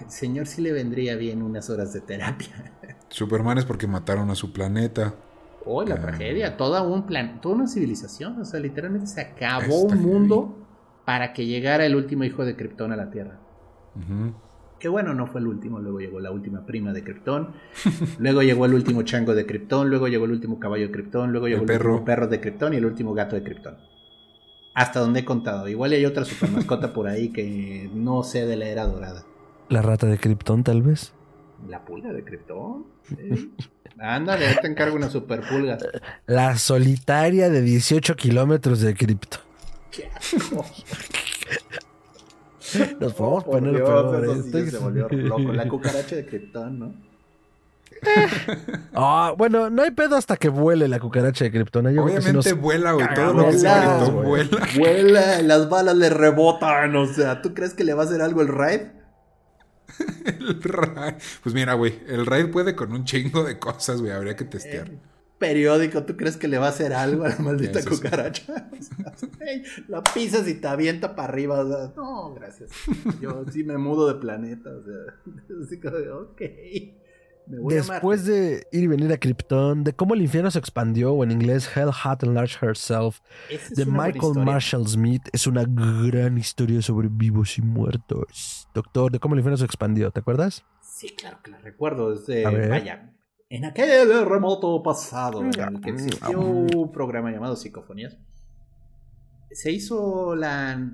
[0.00, 2.72] el señor sí le vendría bien unas horas de terapia.
[3.08, 5.14] Superman es porque mataron a su planeta.
[5.64, 6.00] Oh, la Ah.
[6.00, 10.56] tragedia, toda un plan, toda una civilización, o sea, literalmente se acabó un mundo
[11.04, 13.38] para que llegara el último hijo de Krypton a la Tierra.
[14.78, 17.52] Que bueno, no fue el último, luego llegó la última prima de Krypton,
[18.18, 21.48] luego llegó el último chango de Krypton, luego llegó el último caballo de Krypton, luego
[21.48, 21.92] llegó el, El perro.
[21.94, 23.76] último perro de Krypton y el último gato de Krypton.
[24.74, 25.66] Hasta donde he contado.
[25.68, 29.24] Igual hay otra super mascota por ahí que no sé de la era dorada.
[29.68, 31.12] La rata de Krypton, tal vez.
[31.68, 32.86] ¿La pulga de Krypton?
[33.08, 33.52] Sí.
[33.98, 35.78] Ándale, ahí te encargo una super pulga.
[36.26, 39.40] La solitaria de 18 kilómetros de Krypton.
[43.00, 44.42] Nos podemos poner Dios, peor.
[44.42, 45.52] sí se volvió loco.
[45.52, 46.94] La cucaracha de Krypton, ¿no?
[48.92, 51.84] Ah, bueno, no hay pedo hasta que vuele la cucaracha de Krypton.
[51.94, 53.06] Yo creo que sí Obviamente nos- vuela, güey.
[53.14, 54.58] Todo lo que sea vuela.
[54.76, 56.94] Vuela, las balas le rebotan.
[56.96, 58.80] O sea, ¿tú crees que le va a hacer algo el Raid?
[60.24, 61.14] El raid.
[61.42, 61.98] Pues mira, güey.
[62.06, 64.12] El raid puede con un chingo de cosas, güey.
[64.12, 64.90] Habría que testear.
[65.38, 67.96] Periódico, ¿tú crees que le va a hacer algo a la maldita Eso sí.
[67.96, 68.70] cucaracha?
[69.06, 71.60] O sea, la pisas y te avienta para arriba.
[71.60, 72.70] O sea, no, gracias.
[73.20, 74.70] Yo sí me mudo de planeta.
[74.70, 76.42] O sea, así como de, ok.
[77.46, 81.30] Después de ir y venir a Krypton, de cómo el infierno se expandió, o en
[81.30, 84.34] inglés Hell Had Enlarged Herself, Esa de Michael.
[84.44, 88.68] Marshall Smith, es una gran historia sobre vivos y muertos.
[88.74, 90.64] Doctor, de cómo el infierno se expandió, ¿te acuerdas?
[90.82, 92.12] Sí, claro que la recuerdo.
[92.12, 92.68] Es de, A ver.
[92.70, 93.12] vaya,
[93.48, 98.16] en aquel remoto pasado en el que Mm, existió un programa llamado Psicofonías,
[99.52, 100.92] se hizo la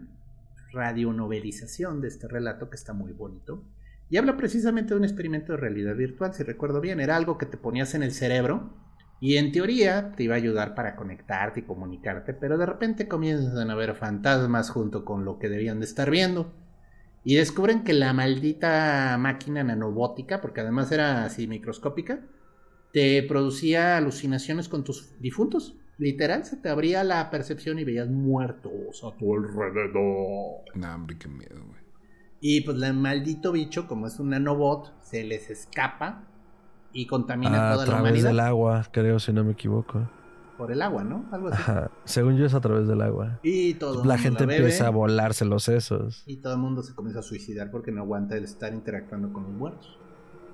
[0.72, 3.64] radionovelización de este relato que está muy bonito.
[4.12, 7.00] Y habla precisamente de un experimento de realidad virtual, si recuerdo bien.
[7.00, 8.74] Era algo que te ponías en el cerebro
[9.20, 13.70] y en teoría te iba a ayudar para conectarte y comunicarte, pero de repente comienzan
[13.70, 16.52] a ver fantasmas junto con lo que debían de estar viendo.
[17.24, 22.20] Y descubren que la maldita máquina nanobótica, porque además era así microscópica,
[22.92, 25.78] te producía alucinaciones con tus difuntos.
[25.96, 30.64] Literal, se te abría la percepción y veías muertos a tu alrededor.
[30.74, 31.81] Nah, hombre, qué miedo, güey.
[32.44, 36.24] Y pues el maldito bicho, como es un nanobot, se les escapa
[36.92, 40.08] y contamina a toda la través del humanidad agua, creo, si no me equivoco.
[40.58, 41.24] por el agua, ¿no?
[41.30, 41.62] Algo así.
[41.62, 41.90] Ajá.
[42.04, 43.38] Según yo es a través del agua.
[43.44, 46.24] Y todo el La gente empieza a volarse los sesos.
[46.26, 49.44] Y todo el mundo se comienza a suicidar porque no aguanta el estar interactuando con
[49.44, 49.96] los muertos.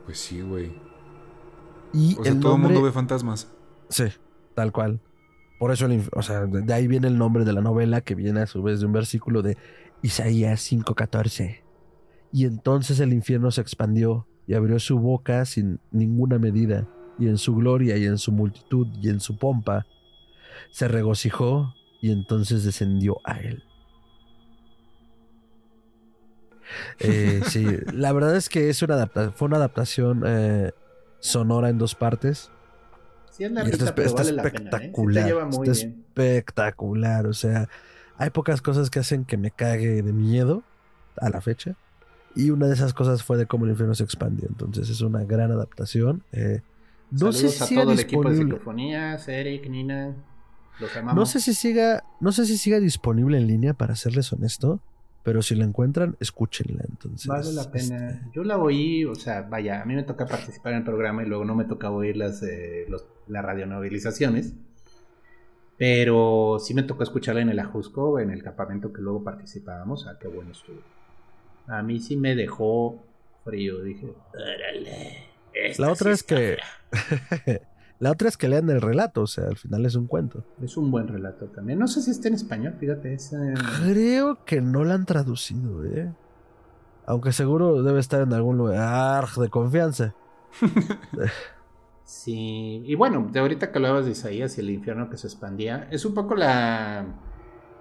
[0.04, 0.72] Pues sí, güey.
[1.94, 2.74] Y O sea, el todo el nombre...
[2.74, 3.50] mundo ve fantasmas.
[3.88, 4.04] Sí,
[4.54, 5.00] tal cual.
[5.58, 8.02] Por eso, el inf- o sea, de de ahí viene el nombre de la novela,
[8.02, 9.56] que viene a su vez de un versículo de
[10.02, 11.62] Isaías 5:14.
[12.32, 17.38] Y entonces el infierno se expandió y abrió su boca sin ninguna medida, y en
[17.38, 19.86] su gloria y en su multitud y en su pompa
[20.70, 23.62] se regocijó y entonces descendió a él.
[26.98, 27.64] Eh, sí,
[27.94, 30.72] la verdad es que es una fue una adaptación eh,
[31.18, 32.50] sonora en dos partes.
[33.30, 34.70] Sí, es está, pero está vale la pena.
[34.76, 34.92] ¿eh?
[34.92, 35.26] Sí espectacular.
[35.50, 35.70] está bien.
[35.70, 37.26] espectacular.
[37.26, 37.68] O sea,
[38.18, 40.62] hay pocas cosas que hacen que me cague de miedo
[41.16, 41.76] a la fecha.
[42.38, 44.46] Y una de esas cosas fue de cómo el infierno se expandió.
[44.48, 46.22] Entonces es una gran adaptación.
[46.32, 46.60] Eh,
[47.10, 48.36] no Saludos sé si a todo el equipo de
[49.28, 50.14] Eric, Nina.
[50.78, 51.14] Los amamos.
[51.16, 54.80] No sé si siga, no sé si siga disponible en línea, para serles honesto.
[55.24, 56.84] Pero si la encuentran, escúchenla.
[56.88, 58.10] Entonces, Vale la pena.
[58.10, 61.24] este, Yo la oí, o sea, vaya, a mí me toca participar en el programa
[61.24, 64.54] y luego no me toca oír las, eh, los- las radionovelizaciones.
[65.76, 70.06] Pero sí me tocó escucharla en el Ajusco, en el campamento que luego participábamos.
[70.06, 70.78] Ah, qué bueno estuvo.
[71.68, 72.98] A mí sí me dejó
[73.44, 73.82] frío.
[73.82, 75.26] Dije, órale.
[75.78, 76.56] La otra sí es que
[76.90, 77.60] fea".
[77.98, 79.22] la otra es que lean el relato.
[79.22, 80.44] O sea, al final es un cuento.
[80.62, 81.78] Es un buen relato también.
[81.78, 83.14] No sé si está en español, fíjate.
[83.14, 83.54] Es, eh,
[83.84, 86.12] Creo que no la han traducido, ¿eh?
[87.06, 90.14] Aunque seguro debe estar en algún lugar de confianza.
[92.08, 95.88] Sí, y bueno, de ahorita que hablabas de Isaías y el infierno que se expandía,
[95.90, 97.04] es un poco la,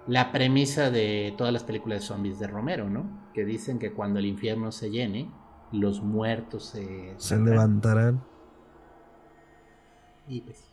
[0.08, 3.30] la premisa de todas las películas de zombies de Romero, ¿no?
[3.34, 5.30] Que dicen que cuando el infierno se llene,
[5.70, 7.14] los muertos se...
[7.18, 8.24] Se levantarán.
[10.26, 10.64] Y pues...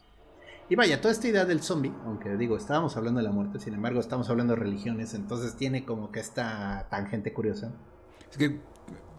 [0.70, 3.76] Y vaya, toda esta idea del zombie, aunque digo, estábamos hablando de la muerte, sin
[3.76, 7.72] embargo, estamos hablando de religiones, entonces tiene como que esta tangente curiosa.
[8.32, 8.62] Es que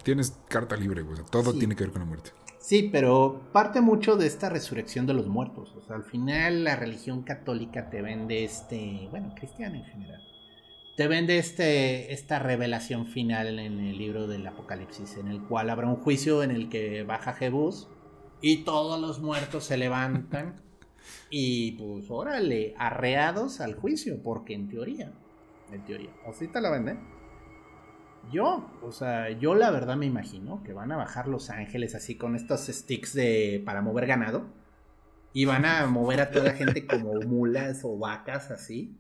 [0.03, 2.31] tienes carta libre, o sea, todo tiene que ver con la muerte.
[2.67, 5.73] Sí, pero parte mucho de esta resurrección de los muertos.
[5.77, 10.21] O sea, al final la religión católica te vende este, bueno, cristiana en general,
[10.97, 15.87] te vende este, esta revelación final en el libro del Apocalipsis, en el cual habrá
[15.87, 17.87] un juicio en el que baja Jebús
[18.41, 20.61] y todos los muertos se levantan
[21.31, 25.13] y pues órale, arreados al juicio, porque en teoría,
[25.71, 27.16] en teoría, así te la venden.
[28.31, 32.17] Yo, o sea, yo la verdad me imagino que van a bajar Los Ángeles así
[32.17, 34.47] con estos sticks de para mover ganado
[35.33, 38.99] y van a mover a toda la gente como mulas o vacas así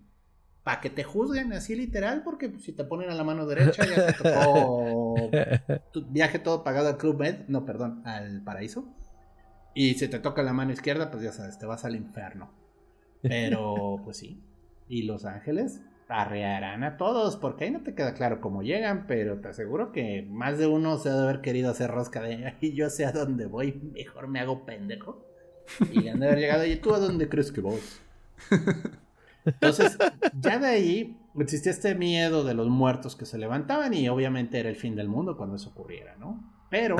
[0.62, 3.84] para que te juzguen así literal porque pues, si te ponen a la mano derecha
[3.86, 5.30] ya te tocó
[5.92, 8.84] tu viaje todo pagado al Club Med, no, perdón, al paraíso.
[9.74, 12.50] Y si te toca la mano izquierda, pues ya sabes, te vas al infierno.
[13.22, 14.42] Pero pues sí.
[14.88, 19.40] Y Los Ángeles arrearán a todos, porque ahí no te queda claro cómo llegan, pero
[19.40, 22.74] te aseguro que más de uno se ha de haber querido hacer rosca de y
[22.74, 25.24] yo sé a dónde voy, mejor me hago pendejo.
[25.92, 28.00] Y han de haber llegado, ¿y tú a dónde crees que vos?
[29.44, 29.98] Entonces,
[30.40, 34.68] ya de ahí existía este miedo de los muertos que se levantaban y obviamente era
[34.68, 36.52] el fin del mundo cuando eso ocurriera, ¿no?
[36.70, 36.96] Pero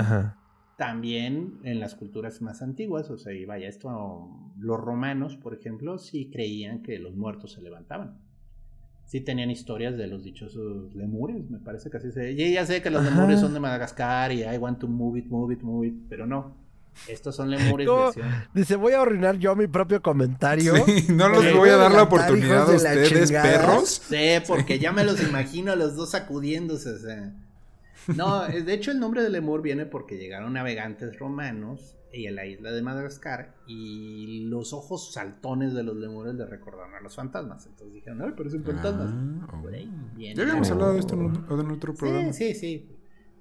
[0.76, 5.98] también en las culturas más antiguas, o sea, y vaya, esto, los romanos, por ejemplo,
[5.98, 8.26] sí creían que los muertos se levantaban
[9.07, 12.32] sí tenían historias de los dichosos lemures, me parece que así se...
[12.32, 15.26] Y ya sé que los lemures son de Madagascar y I want to move it,
[15.26, 16.57] move it, move it, pero no.
[17.07, 17.88] Estos son lemures.
[18.54, 20.74] Dice, voy a arruinar yo mi propio comentario.
[21.09, 24.02] no los voy a dar la oportunidad a ustedes, perros.
[24.09, 26.90] Sí, porque ya me los imagino a los dos sacudiéndose.
[26.90, 27.34] O sea.
[28.16, 32.46] No, de hecho el nombre de lemur viene porque llegaron navegantes romanos y en la
[32.46, 37.66] isla de Madagascar y los ojos saltones de los lemures le recordaron a los fantasmas.
[37.66, 39.12] Entonces dijeron, ay, parecen fantasmas.
[39.12, 39.70] Ah, oh.
[40.16, 42.32] ya habíamos hablado de esto en, otro programa.
[42.32, 42.90] Sí, sí, sí.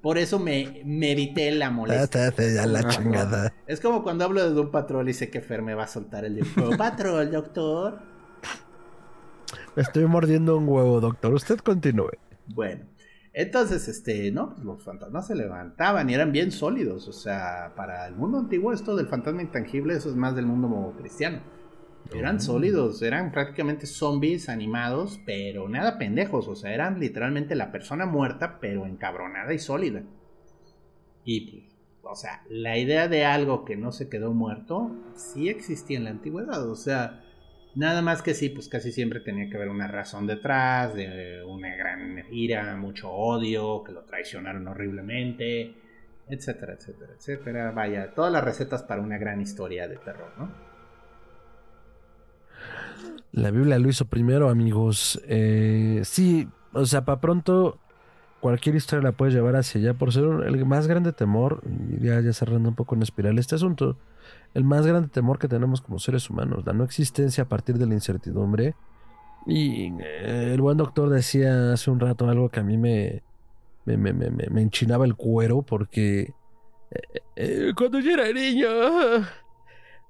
[0.02, 2.32] Por eso me, me evité la molestia.
[2.68, 3.54] la chingada.
[3.66, 6.26] Es como cuando hablo de un patrol y sé que Fer me va a soltar
[6.26, 6.46] el de
[6.78, 8.00] patrol, doctor.
[9.76, 11.34] Me estoy mordiendo un huevo, doctor.
[11.34, 12.12] Usted continúe.
[12.48, 12.86] Bueno.
[13.38, 17.10] Entonces, este, no, pues los fantasmas se levantaban y eran bien sólidos.
[17.10, 20.96] O sea, para el mundo antiguo, esto del fantasma intangible, eso es más del mundo
[20.98, 21.42] cristiano.
[22.14, 22.40] Eran oh.
[22.40, 26.48] sólidos, eran prácticamente zombies animados, pero nada pendejos.
[26.48, 30.04] O sea, eran literalmente la persona muerta, pero encabronada y sólida.
[31.26, 35.98] Y pues, o sea, la idea de algo que no se quedó muerto sí existía
[35.98, 36.70] en la antigüedad.
[36.70, 37.25] O sea,
[37.76, 41.76] Nada más que sí, pues casi siempre tenía que haber una razón detrás, de una
[41.76, 45.76] gran ira, mucho odio, que lo traicionaron horriblemente,
[46.30, 47.72] etcétera, etcétera, etcétera.
[47.72, 50.50] Vaya, todas las recetas para una gran historia de terror, ¿no?
[53.34, 55.22] La Biblia lo hizo primero, amigos.
[55.28, 57.78] Eh, sí, o sea, para pronto
[58.40, 61.62] cualquier historia la puedes llevar hacia allá por ser el más grande temor,
[62.00, 63.98] ya, ya cerrando un poco en espiral este asunto
[64.54, 67.86] el más grande temor que tenemos como seres humanos, la no existencia a partir de
[67.86, 68.76] la incertidumbre.
[69.46, 73.22] Y eh, el buen doctor decía hace un rato algo que a mí me,
[73.86, 76.34] me, me, me, enchinaba el cuero porque
[76.92, 78.68] eh, eh, cuando yo era niño...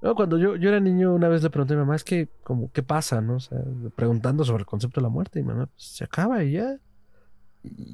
[0.02, 2.30] No, cuando yo, yo era niño una vez le pregunté a mi mamá, es que,
[2.44, 3.22] como, ¿qué pasa?
[3.22, 3.38] ¿no?
[3.38, 3.58] O sea,
[3.96, 6.78] preguntando sobre el concepto de la muerte y mamá, pues, se acaba y ya.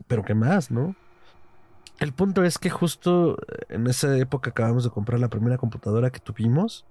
[0.08, 0.96] pero ¿qué más, no?
[2.02, 3.38] El punto es que justo
[3.70, 6.88] en esa época acabamos de comprar la primera computadora que tuvimos.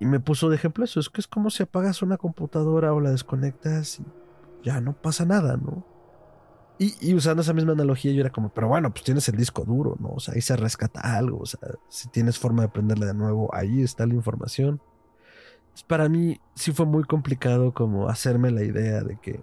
[0.00, 0.98] Y me puso de ejemplo eso.
[0.98, 4.04] Es que es como si apagas una computadora o la desconectas y
[4.64, 5.86] ya no pasa nada, ¿no?
[6.76, 9.96] Y, usando esa misma analogía yo era como, pero bueno, pues tienes el disco duro,
[10.00, 10.08] ¿no?
[10.08, 11.38] O sea, ahí se rescata algo.
[11.38, 14.80] O sea, si tienes forma de prenderle de nuevo, ahí está la información.
[15.86, 19.40] para mí sí fue muy complicado como hacerme la idea de que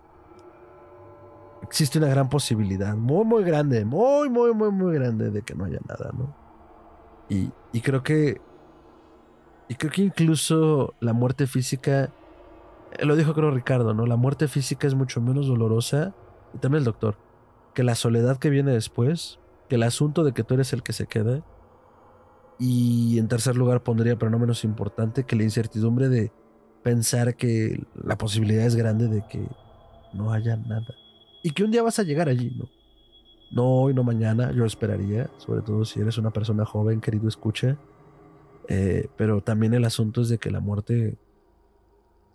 [1.64, 5.66] existe una gran posibilidad, muy, muy grande, muy, muy, muy, muy grande de que no
[5.66, 6.34] haya nada, ¿no?
[7.30, 8.42] Y, y creo que.
[9.68, 12.12] Y creo que incluso la muerte física.
[12.94, 14.06] Eh, lo dijo creo Ricardo, ¿no?
[14.06, 16.14] La muerte física es mucho menos dolorosa.
[16.54, 17.18] Y también el doctor.
[17.74, 19.40] Que la soledad que viene después.
[19.68, 21.44] Que el asunto de que tú eres el que se queda.
[22.60, 26.32] Y en tercer lugar pondría, pero no menos importante, que la incertidumbre de
[26.82, 29.46] pensar que la posibilidad es grande de que
[30.14, 30.96] no haya nada
[31.44, 32.70] y que un día vas a llegar allí, ¿no?
[33.52, 37.78] No hoy, no mañana, yo esperaría, sobre todo si eres una persona joven, querido escucha.
[38.68, 41.18] Eh, pero también el asunto es de que la muerte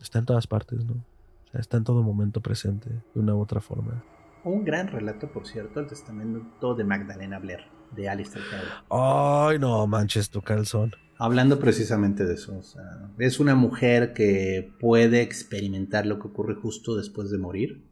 [0.00, 1.05] está en todas partes, ¿no?
[1.53, 4.03] Está en todo momento presente, de una u otra forma.
[4.44, 8.70] Un gran relato, por cierto, el testamento de Magdalena Blair, de Alistair Crowley.
[8.90, 10.92] Ay, no manches tu calzón.
[11.18, 12.82] Hablando precisamente de eso, o sea,
[13.18, 17.91] es una mujer que puede experimentar lo que ocurre justo después de morir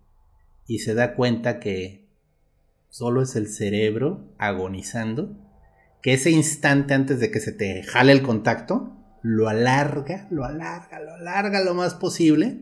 [0.71, 2.07] y se da cuenta que
[2.91, 5.37] solo es el cerebro agonizando,
[6.01, 11.01] que ese instante antes de que se te jale el contacto, lo alarga, lo alarga,
[11.01, 12.61] lo alarga lo más posible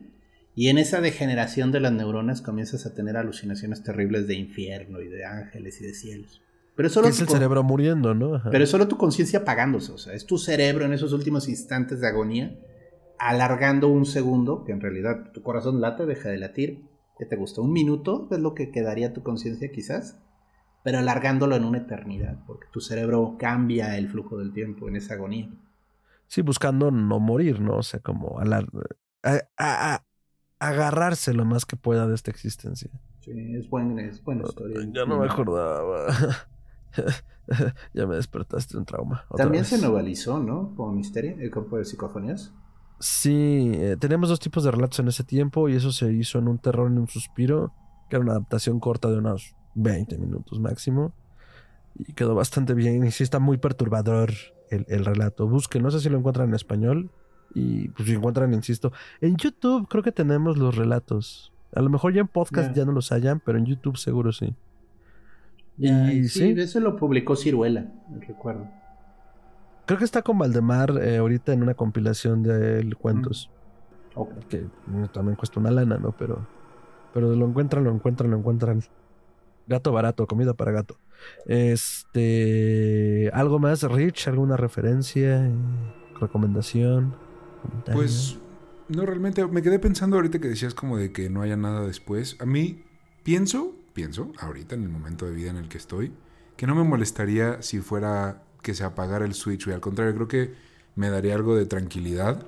[0.55, 5.09] y en esa degeneración de las neuronas comienzas a tener alucinaciones terribles de infierno y
[5.09, 6.41] de ángeles y de cielos.
[6.77, 8.43] Pero solo es el cerebro muriendo, ¿no?
[8.51, 9.93] Pero es solo tu conciencia apagándose.
[9.93, 12.59] O sea, es tu cerebro en esos últimos instantes de agonía,
[13.19, 16.88] alargando un segundo, que en realidad tu corazón late, deja de latir.
[17.19, 17.61] ¿Qué te gusta?
[17.61, 18.29] ¿Un minuto?
[18.31, 20.19] Es lo que quedaría tu conciencia quizás.
[20.85, 25.15] Pero alargándolo en una eternidad, porque tu cerebro cambia el flujo del tiempo en esa
[25.15, 25.51] agonía.
[26.29, 27.77] Sí, buscando no morir, ¿no?
[27.77, 28.67] O sea, como alar
[29.57, 30.05] a,
[30.61, 32.91] agarrarse lo más que pueda de esta existencia.
[33.21, 34.89] Sí, es, buena historia.
[34.93, 36.07] Ya no me acordaba.
[37.93, 39.25] ya me despertaste un trauma.
[39.37, 40.75] También se novalizó, ¿no?
[40.77, 42.53] Como misterio, el campo de psicofonías.
[43.01, 46.49] Sí, eh, tenemos dos tipos de relatos en ese tiempo y eso se hizo en
[46.49, 47.73] un terror en un suspiro,
[48.09, 51.13] que era una adaptación corta de unos 20 minutos máximo.
[51.97, 54.33] Y quedó bastante bien y sí está muy perturbador
[54.71, 55.49] el, el relato.
[55.49, 57.11] Busquen, no sé si lo encuentran en español,
[57.55, 61.53] y pues si encuentran, insisto, en YouTube creo que tenemos los relatos.
[61.75, 64.55] A lo mejor ya en podcast ya no los hayan, pero en YouTube seguro sí.
[65.79, 67.87] y, sí, eso lo publicó Ciruela,
[68.21, 68.69] recuerdo.
[69.89, 73.51] Creo que está con Valdemar eh, ahorita en una compilación de cuentos.
[74.51, 74.67] Que
[75.15, 76.13] también cuesta una lana, ¿no?
[76.13, 76.47] Pero,
[77.15, 78.83] pero lo encuentran, lo encuentran, lo encuentran.
[79.67, 80.99] Gato barato, comida para gato.
[81.47, 83.31] Este.
[83.33, 84.29] ¿Algo más, Rich?
[84.29, 85.51] ¿Alguna referencia?
[86.21, 87.15] ¿Recomendación?
[87.91, 88.39] Pues
[88.91, 92.37] no, realmente me quedé pensando ahorita que decías como de que no haya nada después.
[92.41, 92.85] A mí
[93.23, 96.13] pienso, pienso, ahorita en el momento de vida en el que estoy,
[96.59, 99.69] que no me molestaría si fuera que se apagara el switch.
[99.69, 100.55] Y al contrario, creo que
[100.97, 102.45] me daría algo de tranquilidad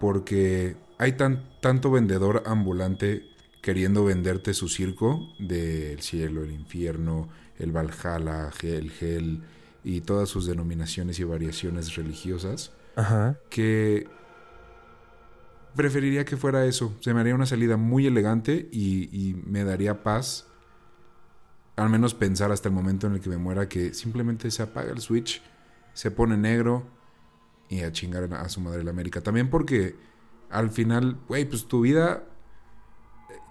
[0.00, 3.24] porque hay tan, tanto vendedor ambulante
[3.62, 7.28] queriendo venderte su circo del cielo, el infierno,
[7.58, 9.42] el Valhalla, el Hell
[9.84, 13.38] y todas sus denominaciones y variaciones religiosas, Ajá.
[13.50, 14.08] que
[15.74, 16.94] preferiría que fuera eso.
[17.00, 20.46] Se me haría una salida muy elegante y, me daría paz.
[21.82, 24.92] Al menos pensar hasta el momento en el que me muera que simplemente se apaga
[24.92, 25.42] el switch,
[25.92, 26.84] se pone negro
[27.68, 29.20] y a chingar a su madre la América.
[29.20, 29.96] También porque
[30.50, 32.24] al final, güey, pues tu vida,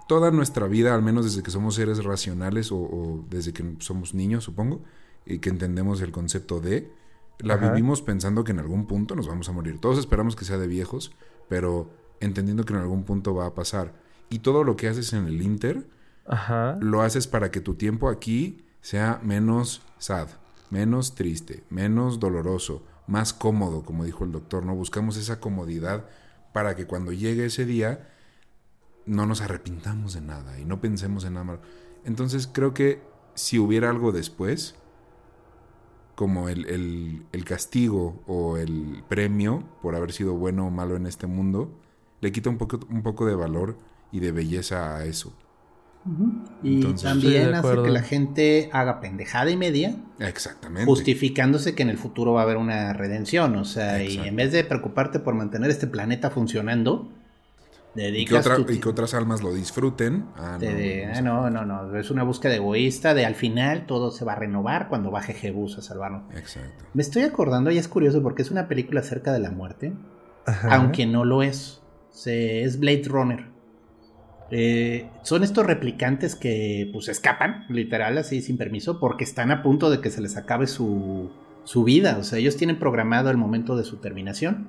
[0.07, 4.43] toda nuestra vida, al menos desde que somos seres racionales o, desde que somos niños,
[4.43, 4.81] supongo,
[5.25, 6.91] y que entendemos el concepto de,
[7.39, 9.79] la vivimos pensando que en algún punto nos vamos a morir.
[9.79, 11.11] Todos esperamos que sea de viejos,
[11.49, 13.93] pero entendiendo que en algún punto va a pasar.
[14.29, 15.87] Y todo lo que haces en el Inter,
[16.79, 20.29] lo haces para que tu tiempo aquí sea menos sad,
[20.69, 24.65] menos triste, menos doloroso, más cómodo, como dijo el doctor.
[24.65, 26.05] No buscamos esa comodidad
[26.53, 28.09] para que cuando llegue ese día
[29.05, 31.59] no nos arrepintamos de nada y no pensemos en nada
[32.05, 33.01] Entonces creo que
[33.33, 34.75] si hubiera algo después,
[36.15, 41.27] como el, el, castigo o el premio por haber sido bueno o malo en este
[41.27, 41.79] mundo,
[42.19, 43.77] le quita un poco, un poco de valor
[44.11, 45.33] y de belleza a eso.
[46.63, 49.95] Y también hace que la gente haga pendejada y media.
[50.19, 50.85] Exactamente.
[50.85, 53.55] Justificándose que en el futuro va a haber una redención.
[53.55, 57.09] O sea, y en vez de preocuparte por mantener este planeta funcionando,
[57.93, 58.47] dedicas.
[58.59, 60.25] Y que, y que otras almas lo disfruten.
[60.35, 64.33] Ah, ah, no, no, no, Es una búsqueda egoísta de al final todo se va
[64.33, 66.23] a renovar cuando baje Jebus a salvarnos.
[66.35, 66.83] Exacto.
[66.93, 69.93] Me estoy acordando y es curioso porque es una película acerca de la muerte,
[70.69, 71.81] aunque no lo es
[72.25, 73.50] es Blade Runner.
[74.51, 79.89] Eh, son estos replicantes que pues escapan, literal, así sin permiso, porque están a punto
[79.89, 81.31] de que se les acabe su,
[81.63, 82.17] su vida.
[82.19, 84.67] O sea, ellos tienen programado el momento de su terminación.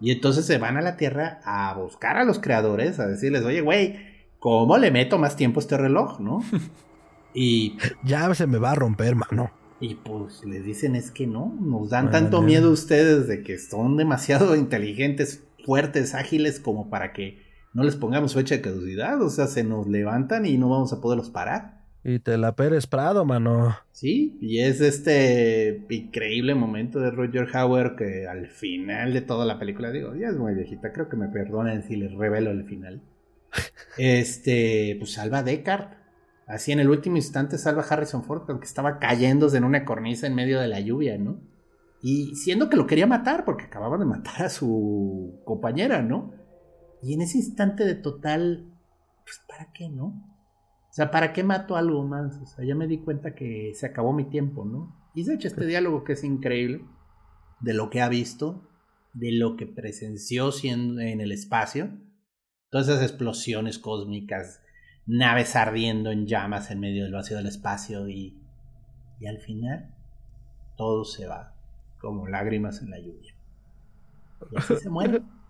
[0.00, 3.60] Y entonces se van a la Tierra a buscar a los creadores, a decirles, oye,
[3.60, 3.98] güey,
[4.38, 6.42] ¿cómo le meto más tiempo a este reloj, no?
[7.34, 7.76] y...
[8.02, 9.52] Ya se me va a romper, mano.
[9.78, 13.96] Y pues les dicen es que no, nos dan tanto miedo ustedes de que son
[13.96, 19.20] demasiado inteligentes fuertes, ágiles, como para que no les pongamos fecha de caducidad.
[19.22, 21.82] O sea, se nos levantan y no vamos a poderlos parar.
[22.04, 23.76] Y te la Pérez Prado, mano.
[23.92, 29.58] Sí, y es este increíble momento de Roger Hauer que al final de toda la
[29.58, 33.00] película, digo, ya es muy viejita, creo que me perdonen si les revelo el final.
[33.98, 35.98] este, pues salva a Descartes.
[36.48, 40.26] Así en el último instante salva a Harrison Ford, aunque estaba cayéndose en una cornisa
[40.26, 41.40] en medio de la lluvia, ¿no?
[42.02, 46.34] Y siendo que lo quería matar, porque acababa de matar a su compañera, ¿no?
[47.02, 48.72] Y en ese instante de total
[49.24, 50.06] pues ¿para qué, no?
[50.06, 52.36] O sea, ¿para qué mato algo más?
[52.42, 54.94] O sea, ya me di cuenta que se acabó mi tiempo, ¿no?
[55.14, 56.84] Y se echa este diálogo que es increíble
[57.60, 58.68] de lo que ha visto,
[59.14, 61.98] de lo que presenció siendo en el espacio,
[62.70, 64.60] todas esas explosiones cósmicas,
[65.06, 68.38] naves ardiendo en llamas en medio del vacío del espacio y,
[69.18, 69.94] y al final
[70.76, 71.54] todo se va
[72.00, 73.34] como lágrimas en la lluvia.
[74.50, 75.22] Y así se muere.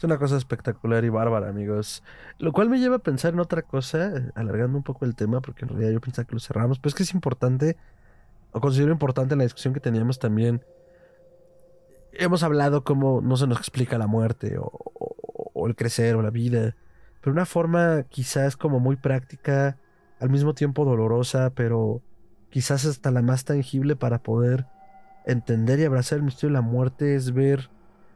[0.00, 2.02] Es una cosa espectacular y bárbara, amigos.
[2.38, 5.66] Lo cual me lleva a pensar en otra cosa, alargando un poco el tema, porque
[5.66, 7.76] en realidad yo pensaba que lo cerramos, pero es que es importante,
[8.52, 10.64] o considero importante en la discusión que teníamos también.
[12.12, 14.72] Hemos hablado cómo no se nos explica la muerte, o,
[15.52, 16.76] o el crecer, o la vida,
[17.20, 19.76] pero una forma quizás como muy práctica,
[20.18, 22.00] al mismo tiempo dolorosa, pero
[22.48, 24.64] quizás hasta la más tangible para poder
[25.26, 27.68] entender y abrazar el misterio de la muerte es ver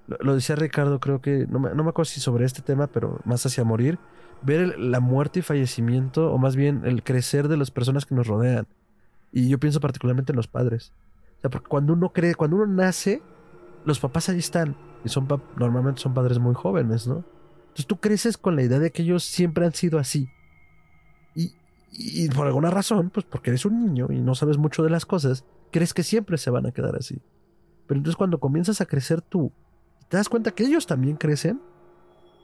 [0.07, 3.21] lo, decía Ricardo, creo que, no me, no me, acuerdo si sobre este tema, pero
[3.25, 3.99] más hacia morir,
[4.43, 8.27] ver la muerte y fallecimiento, o más bien el crecer de las personas que nos
[8.27, 8.67] rodean.
[9.33, 10.93] Y yo pienso particularmente en los padres.
[11.39, 13.23] O sea, porque cuando uno cree, cuando uno nace,
[13.85, 14.77] los papás ahí están.
[15.05, 15.27] Y son
[15.57, 17.25] normalmente son padres muy jóvenes, ¿no?
[17.63, 20.29] Entonces tú creces con la idea de que ellos siempre han sido así.
[21.35, 21.53] Y,
[21.91, 25.05] y por alguna razón, pues porque eres un niño y no sabes mucho de las
[25.05, 27.21] cosas, crees que siempre se van a quedar así.
[27.87, 29.53] Pero entonces cuando comienzas a crecer tú
[30.09, 31.61] te das cuenta que ellos también crecen,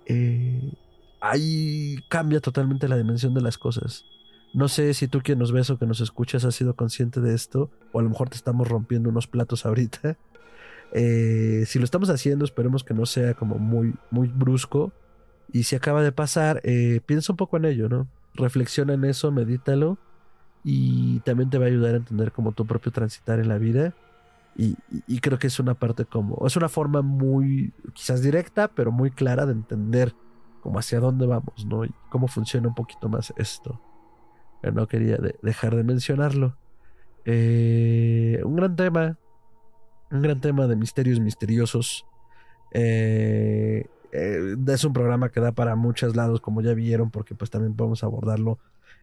[0.07, 0.73] eh,
[1.21, 4.05] ahí cambia totalmente la dimensión de las cosas.
[4.53, 7.35] No sé si tú quien nos ves o que nos escuchas has sido consciente de
[7.35, 10.17] esto, o a lo mejor te estamos rompiendo unos platos ahorita.
[10.93, 14.93] Eh, si lo estamos haciendo, esperemos que no sea como muy, muy brusco.
[15.53, 18.09] Y si acaba de pasar, eh, piensa un poco en ello, ¿no?
[18.35, 19.99] Reflexiona en eso, medítalo.
[20.63, 23.95] Y también te va a ayudar a entender como tu propio transitar en la vida.
[24.57, 29.11] Y, creo que es una parte como, es una forma muy, quizás directa, pero muy
[29.11, 30.15] clara de entender
[30.61, 31.85] como hacia dónde vamos, ¿no?
[31.85, 33.81] Y cómo funciona un poquito más esto.
[34.61, 36.57] Pero no quería dejar de mencionarlo.
[37.25, 39.19] Eh, un gran tema,
[40.11, 42.07] un gran tema de misterios misteriosos.
[42.73, 47.51] Eh, eh, es un programa que da para muchos lados, como ya vieron, porque pues
[47.51, 48.59] también podemos abordarlo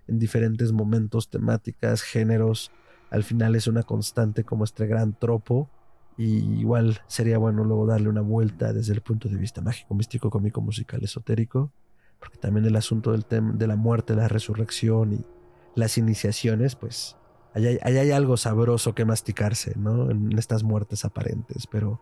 [0.08, 2.72] en diferentes momentos, temáticas, géneros
[3.10, 5.70] al final es una constante como este gran tropo.
[6.18, 10.30] Y igual sería bueno luego darle una vuelta desde el punto de vista mágico, místico,
[10.30, 11.72] cómico, musical, esotérico.
[12.20, 15.26] Porque también el asunto del de la muerte, la resurrección y
[15.76, 17.16] las iniciaciones, pues
[17.54, 20.10] ahí hay, algo sabroso que masticarse, ¿no?
[20.10, 21.68] En estas muertes aparentes.
[21.68, 22.02] Pero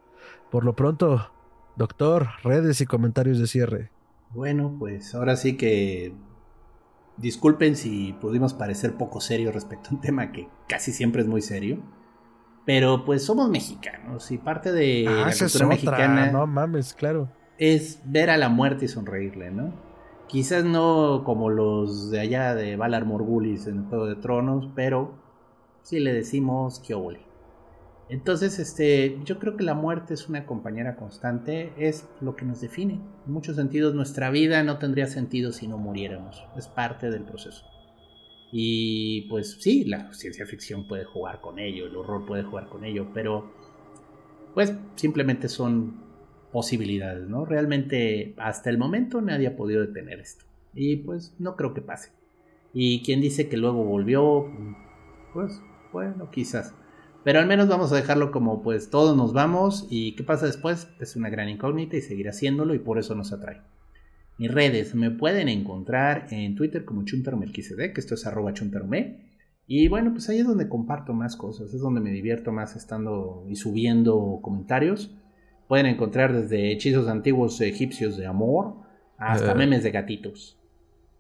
[0.50, 1.30] por lo pronto,
[1.76, 3.92] doctor, redes y comentarios de cierre.
[4.34, 6.14] Bueno, pues ahora sí que
[7.18, 11.42] Disculpen si pudimos parecer poco serios respecto a un tema que casi siempre es muy
[11.42, 11.80] serio.
[12.66, 16.32] Pero pues somos mexicanos y parte de ah, la cultura mexicana.
[16.32, 17.30] No mames, claro.
[17.58, 19.72] Es ver a la muerte y sonreírle, ¿no?
[20.28, 25.14] Quizás no como los de allá de Valar Morgulis en Juego de Tronos, pero
[25.84, 27.25] sí le decimos que ole.
[28.08, 32.62] Entonces, este, yo creo que la muerte es una compañera constante, es lo que nos
[32.62, 33.02] define.
[33.26, 36.44] En muchos sentidos, nuestra vida no tendría sentido si no muriéramos.
[36.56, 37.66] Es parte del proceso.
[38.52, 42.86] Y pues sí, la ciencia ficción puede jugar con ello, el horror puede jugar con
[42.86, 43.52] ello, pero
[44.54, 46.06] pues simplemente son
[46.52, 47.44] posibilidades, ¿no?
[47.44, 50.46] Realmente hasta el momento nadie ha podido detener esto.
[50.74, 52.12] Y pues no creo que pase.
[52.74, 54.46] Y quien dice que luego volvió,
[55.34, 55.60] pues
[55.92, 56.74] bueno, quizás.
[57.26, 60.88] Pero al menos vamos a dejarlo como pues todos nos vamos y qué pasa después
[61.00, 63.62] es una gran incógnita y seguir haciéndolo y por eso nos atrae.
[64.38, 69.26] Mis redes me pueden encontrar en Twitter como que esto es arroba chuntarume.
[69.66, 73.44] Y bueno, pues ahí es donde comparto más cosas, es donde me divierto más estando
[73.50, 75.10] y subiendo comentarios.
[75.68, 78.76] Pueden encontrar desde hechizos antiguos egipcios de amor
[79.18, 79.56] hasta eh.
[79.56, 80.55] memes de gatitos.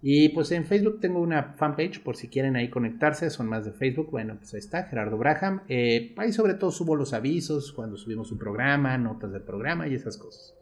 [0.08, 3.72] Y pues en Facebook tengo una fanpage por si quieren ahí conectarse, son más de
[3.72, 4.12] Facebook.
[4.12, 5.64] Bueno, pues ahí está, Gerardo Braham.
[5.68, 9.96] Eh, ahí sobre todo subo los avisos cuando subimos un programa, notas del programa y
[9.96, 10.54] esas cosas.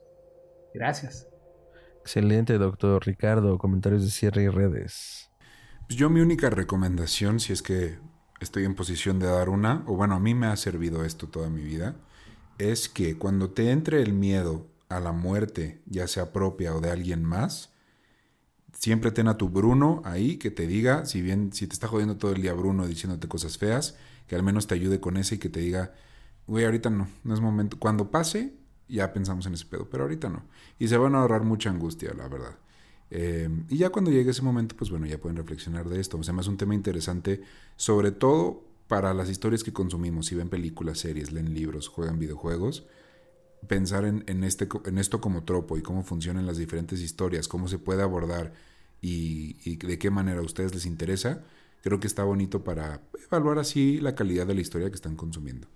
[0.73, 1.27] Gracias.
[1.99, 3.57] Excelente, doctor Ricardo.
[3.57, 5.29] Comentarios de cierre y redes.
[5.87, 7.97] Pues yo mi única recomendación, si es que
[8.39, 11.49] estoy en posición de dar una, o bueno, a mí me ha servido esto toda
[11.49, 11.97] mi vida,
[12.59, 16.91] es que cuando te entre el miedo a la muerte, ya sea propia o de
[16.91, 17.72] alguien más,
[18.83, 22.17] Siempre ten a tu Bruno ahí que te diga, si bien si te está jodiendo
[22.17, 23.95] todo el día Bruno diciéndote cosas feas,
[24.27, 25.93] que al menos te ayude con ese y que te diga,
[26.47, 27.79] güey, ahorita no, no es momento.
[27.79, 28.53] Cuando pase,
[28.89, 30.43] ya pensamos en ese pedo, pero ahorita no.
[30.79, 32.57] Y se van a ahorrar mucha angustia, la verdad.
[33.09, 36.17] Eh, y ya cuando llegue ese momento, pues bueno, ya pueden reflexionar de esto.
[36.17, 37.41] O sea, es un tema interesante,
[37.77, 40.25] sobre todo para las historias que consumimos.
[40.25, 42.85] Si ven películas, series, leen libros, juegan videojuegos,
[43.65, 47.69] pensar en, en, este, en esto como tropo y cómo funcionan las diferentes historias, cómo
[47.69, 48.72] se puede abordar
[49.03, 51.43] y, de qué manera a ustedes les interesa.
[51.83, 55.67] Creo que está bonito para evaluar así la calidad de la historia que están consumiendo.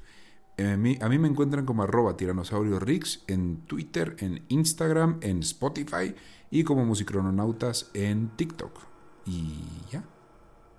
[0.56, 5.20] Eh, a mí, a mí me encuentran como arroba tiranosaurio Rix en Twitter, en Instagram,
[5.22, 6.16] en Spotify
[6.50, 8.80] y como musicrononautas en TikTok.
[9.26, 9.62] Y
[9.92, 10.06] ya.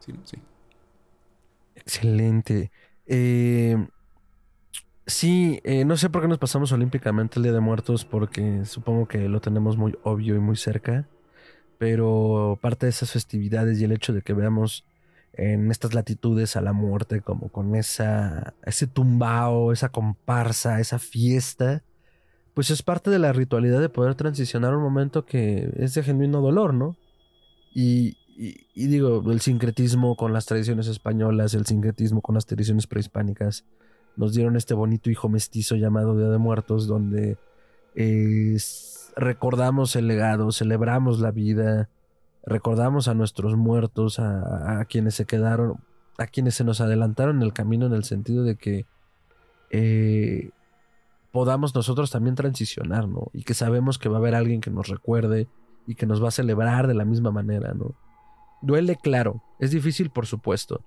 [0.00, 0.20] Sí, ¿no?
[0.24, 0.38] Sí.
[1.74, 2.72] Excelente.
[3.04, 3.76] Eh,
[5.06, 9.06] sí, eh, no sé por qué nos pasamos olímpicamente el Día de Muertos, porque supongo
[9.06, 11.06] que lo tenemos muy obvio y muy cerca.
[11.78, 14.84] Pero parte de esas festividades y el hecho de que veamos
[15.34, 21.84] en estas latitudes a la muerte, como con esa, ese tumbao, esa comparsa, esa fiesta,
[22.54, 26.40] pues es parte de la ritualidad de poder transicionar un momento que es de genuino
[26.40, 26.96] dolor, ¿no?
[27.72, 33.64] Y, y, digo, el sincretismo con las tradiciones españolas, el sincretismo con las tradiciones prehispánicas,
[34.16, 37.36] nos dieron este bonito hijo mestizo llamado Día de Muertos, donde
[37.94, 38.56] eh,
[39.18, 41.88] recordamos el legado, celebramos la vida,
[42.46, 45.78] recordamos a nuestros muertos, a, quienes se quedaron,
[46.18, 48.86] a quienes se nos adelantaron el camino en el sentido de que
[49.70, 50.50] eh,
[51.32, 53.26] podamos nosotros también transicionar, ¿no?
[53.32, 55.48] Y que sabemos que va a haber alguien que nos recuerde
[55.86, 57.94] y que nos va a celebrar de la misma manera, ¿no?
[58.62, 60.84] Duele, claro, es difícil, por supuesto.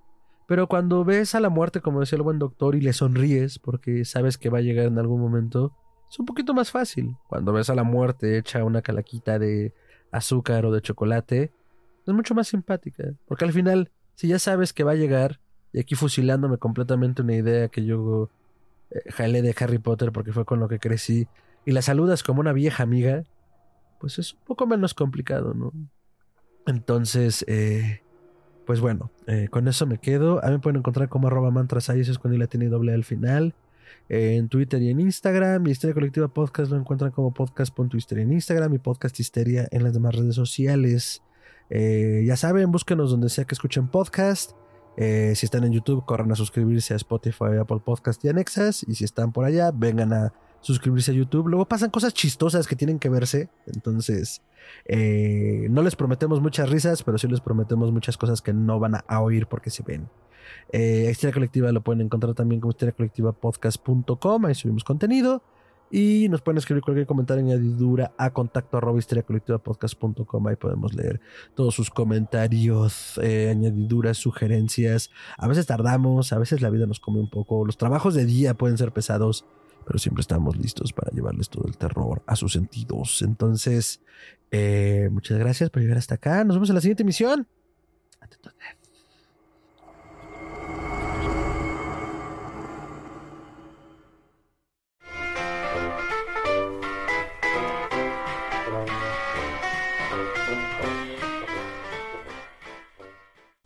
[0.48, 4.04] Pero cuando ves a la muerte, como decía el buen doctor, y le sonríes porque
[4.06, 5.74] sabes que va a llegar en algún momento,
[6.12, 7.16] es un poquito más fácil.
[7.28, 9.74] Cuando ves a la muerte hecha una calaquita de
[10.12, 11.52] azúcar o de chocolate,
[12.06, 13.14] es mucho más simpática.
[13.28, 15.40] Porque al final, si ya sabes que va a llegar,
[15.72, 18.30] y aquí fusilándome completamente una idea que yo
[18.90, 21.30] eh, jalé de Harry Potter porque fue con lo que crecí,
[21.66, 23.24] y la saludas como una vieja amiga,
[24.02, 25.72] pues es un poco menos complicado, ¿no?
[26.68, 28.02] Entonces, eh,
[28.66, 30.44] pues bueno, eh, con eso me quedo.
[30.44, 32.94] A mí me pueden encontrar como arroba mantras ahí, eso es I latina y doble
[32.94, 33.56] al final.
[34.10, 35.64] En Twitter y en Instagram.
[35.64, 39.94] Mi Histeria Colectiva Podcast lo encuentran como podcast.histeria en Instagram y podcast Histeria en las
[39.94, 41.22] demás redes sociales.
[41.70, 44.52] Eh, ya saben, búsquenos donde sea que escuchen podcast.
[44.98, 48.84] Eh, si están en YouTube, corran a suscribirse a Spotify, Apple Podcast y Anexas.
[48.88, 51.48] Y si están por allá, vengan a suscribirse a YouTube.
[51.48, 53.50] Luego pasan cosas chistosas que tienen que verse.
[53.66, 54.42] Entonces,
[54.86, 58.96] eh, no les prometemos muchas risas, pero sí les prometemos muchas cosas que no van
[59.08, 60.10] a oír porque se ven.
[60.72, 64.46] Eh, Histeria Colectiva lo pueden encontrar también como histeriacolectivapodcast.com.
[64.46, 65.44] Ahí subimos contenido.
[65.94, 70.48] Y nos pueden escribir cualquier comentario añadidura a contacto arroba histeriacolectivapodcast.com.
[70.48, 71.20] Ahí podemos leer
[71.54, 75.12] todos sus comentarios, eh, añadiduras, sugerencias.
[75.38, 77.66] A veces tardamos, a veces la vida nos come un poco.
[77.66, 79.46] Los trabajos de día pueden ser pesados,
[79.86, 83.22] pero siempre estamos listos para llevarles todo el terror a sus sentidos.
[83.22, 84.02] Entonces,
[84.50, 86.46] eh, muchas gracias por llegar hasta acá.
[86.46, 87.48] Nos vemos en la siguiente emisión.